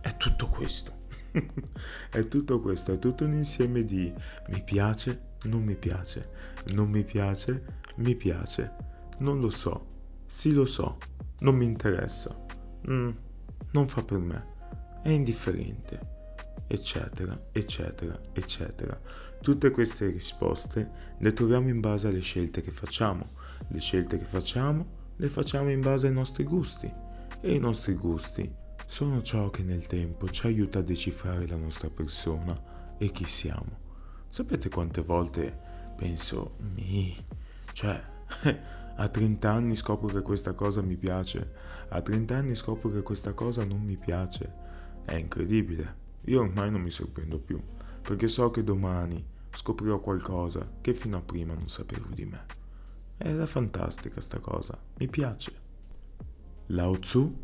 È 0.00 0.16
tutto 0.16 0.48
questo. 0.48 0.98
è 2.10 2.26
tutto 2.28 2.60
questo, 2.60 2.92
è 2.92 2.98
tutto 2.98 3.24
un 3.24 3.34
insieme 3.34 3.84
di 3.84 4.12
mi 4.48 4.62
piace, 4.62 5.28
non 5.44 5.62
mi 5.62 5.76
piace, 5.76 6.30
non 6.72 6.88
mi 6.88 7.04
piace, 7.04 7.64
mi 7.96 8.16
piace, 8.16 8.72
non 9.18 9.38
lo 9.40 9.50
so, 9.50 9.86
sì 10.26 10.52
lo 10.52 10.64
so, 10.64 10.98
non 11.40 11.54
mi 11.54 11.66
interessa, 11.66 12.36
mm, 12.88 13.10
non 13.72 13.86
fa 13.86 14.02
per 14.02 14.18
me, 14.18 14.46
è 15.02 15.10
indifferente, 15.10 16.00
eccetera, 16.66 17.48
eccetera, 17.52 18.18
eccetera. 18.32 19.00
Tutte 19.40 19.70
queste 19.70 20.10
risposte 20.10 21.16
le 21.18 21.32
troviamo 21.32 21.68
in 21.68 21.80
base 21.80 22.08
alle 22.08 22.20
scelte 22.20 22.60
che 22.60 22.72
facciamo. 22.72 23.38
Le 23.68 23.78
scelte 23.78 24.18
che 24.18 24.24
facciamo 24.24 24.98
le 25.20 25.28
facciamo 25.28 25.70
in 25.70 25.80
base 25.80 26.06
ai 26.06 26.14
nostri 26.14 26.44
gusti 26.44 26.90
e 27.40 27.54
i 27.54 27.58
nostri 27.58 27.94
gusti 27.94 28.52
sono 28.84 29.22
ciò 29.22 29.50
che 29.50 29.62
nel 29.62 29.86
tempo 29.86 30.28
ci 30.28 30.46
aiuta 30.46 30.80
a 30.80 30.82
decifrare 30.82 31.46
la 31.46 31.56
nostra 31.56 31.88
persona 31.88 32.96
e 32.98 33.10
chi 33.10 33.24
siamo. 33.24 33.78
Sapete 34.28 34.68
quante 34.68 35.00
volte 35.00 35.56
penso, 35.96 36.56
mi, 36.74 37.16
cioè, 37.72 38.02
a 38.96 39.08
30 39.08 39.50
anni 39.50 39.76
scopro 39.76 40.08
che 40.08 40.22
questa 40.22 40.54
cosa 40.54 40.82
mi 40.82 40.96
piace, 40.96 41.52
a 41.88 42.02
30 42.02 42.36
anni 42.36 42.54
scopro 42.54 42.90
che 42.90 43.02
questa 43.02 43.32
cosa 43.32 43.64
non 43.64 43.80
mi 43.80 43.96
piace. 43.96 44.52
È 45.04 45.14
incredibile. 45.14 45.96
Io 46.26 46.42
ormai 46.42 46.70
non 46.70 46.82
mi 46.82 46.90
sorprendo 46.90 47.38
più, 47.38 47.60
perché 48.02 48.28
so 48.28 48.50
che 48.50 48.62
domani 48.62 49.24
scoprirò 49.50 49.98
qualcosa 50.00 50.70
che 50.80 50.94
fino 50.94 51.16
a 51.16 51.22
prima 51.22 51.54
non 51.54 51.68
sapevo 51.68 52.08
di 52.12 52.24
me. 52.26 52.44
Ed 53.16 53.40
è 53.40 53.46
fantastica 53.46 54.20
sta 54.20 54.38
cosa, 54.38 54.78
mi 54.98 55.08
piace. 55.08 55.59
Lao 56.72 57.00
Tzu, 57.00 57.36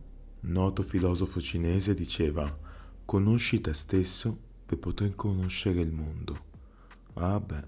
noto 0.43 0.85
filosofo 0.85 1.41
cinese, 1.41 1.95
diceva 1.95 2.57
conosci 3.05 3.61
te 3.61 3.73
stesso 3.73 4.39
per 4.65 4.79
poter 4.79 5.17
conoscere 5.17 5.81
il 5.81 5.91
mondo. 5.91 6.45
Ah 7.15 7.41
beh, 7.41 7.65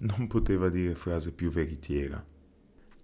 non 0.00 0.26
poteva 0.26 0.68
dire 0.70 0.96
frase 0.96 1.30
più 1.30 1.50
veritiera. 1.50 2.24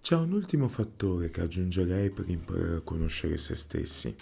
C'è 0.01 0.15
un 0.17 0.33
ultimo 0.33 0.67
fattore 0.67 1.29
che 1.29 1.39
aggiungerei 1.39 2.09
per 2.09 2.27
imparare 2.27 2.75
a 2.75 2.81
conoscere 2.81 3.37
se 3.37 3.55
stessi, 3.55 4.13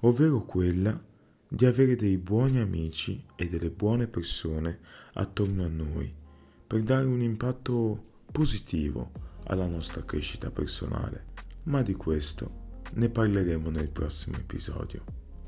ovvero 0.00 0.40
quella 0.40 0.98
di 1.46 1.66
avere 1.66 1.96
dei 1.96 2.16
buoni 2.16 2.60
amici 2.60 3.26
e 3.36 3.46
delle 3.46 3.70
buone 3.70 4.06
persone 4.08 4.80
attorno 5.12 5.64
a 5.64 5.68
noi 5.68 6.10
per 6.66 6.80
dare 6.82 7.04
un 7.04 7.20
impatto 7.20 8.04
positivo 8.32 9.10
alla 9.48 9.66
nostra 9.66 10.02
crescita 10.02 10.50
personale. 10.50 11.26
Ma 11.64 11.82
di 11.82 11.92
questo 11.92 12.61
ne 12.94 13.08
parleremo 13.08 13.70
nel 13.70 13.90
prossimo 13.90 14.36
episodio. 14.36 15.04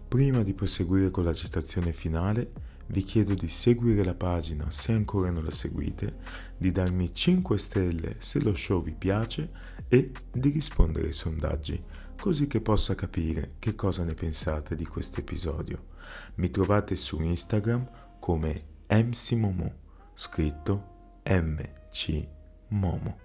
Prima 0.08 0.42
di 0.42 0.54
proseguire 0.54 1.10
con 1.10 1.24
la 1.24 1.32
citazione 1.32 1.92
finale, 1.92 2.52
vi 2.86 3.02
chiedo 3.02 3.34
di 3.34 3.48
seguire 3.48 4.04
la 4.04 4.14
pagina 4.14 4.70
se 4.70 4.92
ancora 4.92 5.30
non 5.30 5.44
la 5.44 5.50
seguite, 5.50 6.16
di 6.56 6.70
darmi 6.70 7.14
5 7.14 7.58
stelle 7.58 8.16
se 8.18 8.40
lo 8.40 8.54
show 8.54 8.82
vi 8.82 8.94
piace 8.94 9.50
e 9.88 10.12
di 10.30 10.50
rispondere 10.50 11.06
ai 11.06 11.12
sondaggi, 11.12 11.82
così 12.20 12.46
che 12.46 12.60
possa 12.60 12.94
capire 12.94 13.54
che 13.58 13.74
cosa 13.74 14.04
ne 14.04 14.14
pensate 14.14 14.76
di 14.76 14.86
questo 14.86 15.20
episodio. 15.20 15.92
Mi 16.36 16.50
trovate 16.50 16.94
su 16.96 17.20
Instagram 17.20 17.88
come 18.20 18.64
MCMomo, 18.88 19.74
scritto 20.14 21.20
MC 21.24 22.26
Momo. 22.68 23.18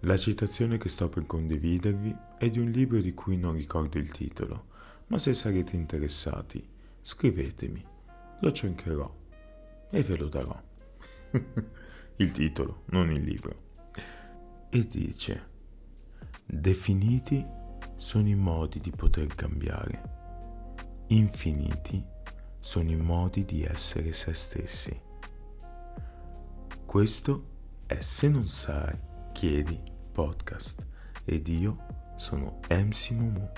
La 0.00 0.16
citazione 0.18 0.76
che 0.76 0.90
sto 0.90 1.08
per 1.08 1.24
condividervi 1.24 2.14
è 2.44 2.50
di 2.50 2.58
un 2.58 2.70
libro 2.70 3.00
di 3.00 3.14
cui 3.14 3.38
non 3.38 3.54
ricordo 3.54 3.96
il 3.96 4.10
titolo, 4.10 4.66
ma 5.06 5.18
se 5.18 5.32
sarete 5.32 5.76
interessati, 5.76 6.62
scrivetemi, 7.00 7.82
lo 8.40 8.52
cercherò 8.52 9.12
e 9.88 10.02
ve 10.02 10.16
lo 10.16 10.28
darò. 10.28 10.62
il 12.16 12.32
titolo, 12.32 12.82
non 12.86 13.10
il 13.10 13.22
libro. 13.22 13.62
E 14.68 14.86
dice, 14.86 15.48
definiti 16.44 17.42
sono 17.96 18.28
i 18.28 18.34
modi 18.34 18.78
di 18.78 18.90
poter 18.90 19.34
cambiare, 19.34 21.06
infiniti 21.08 22.04
sono 22.60 22.90
i 22.90 22.96
modi 22.96 23.46
di 23.46 23.62
essere 23.64 24.12
se 24.12 24.34
stessi. 24.34 25.00
Questo 26.84 27.52
è 27.86 28.00
Se 28.00 28.28
non 28.28 28.46
sai, 28.46 28.98
chiedi 29.32 29.80
podcast 30.12 30.86
ed 31.24 31.48
io 31.48 32.02
sono 32.16 32.60
MC 32.70 33.10
Mumu. 33.12 33.48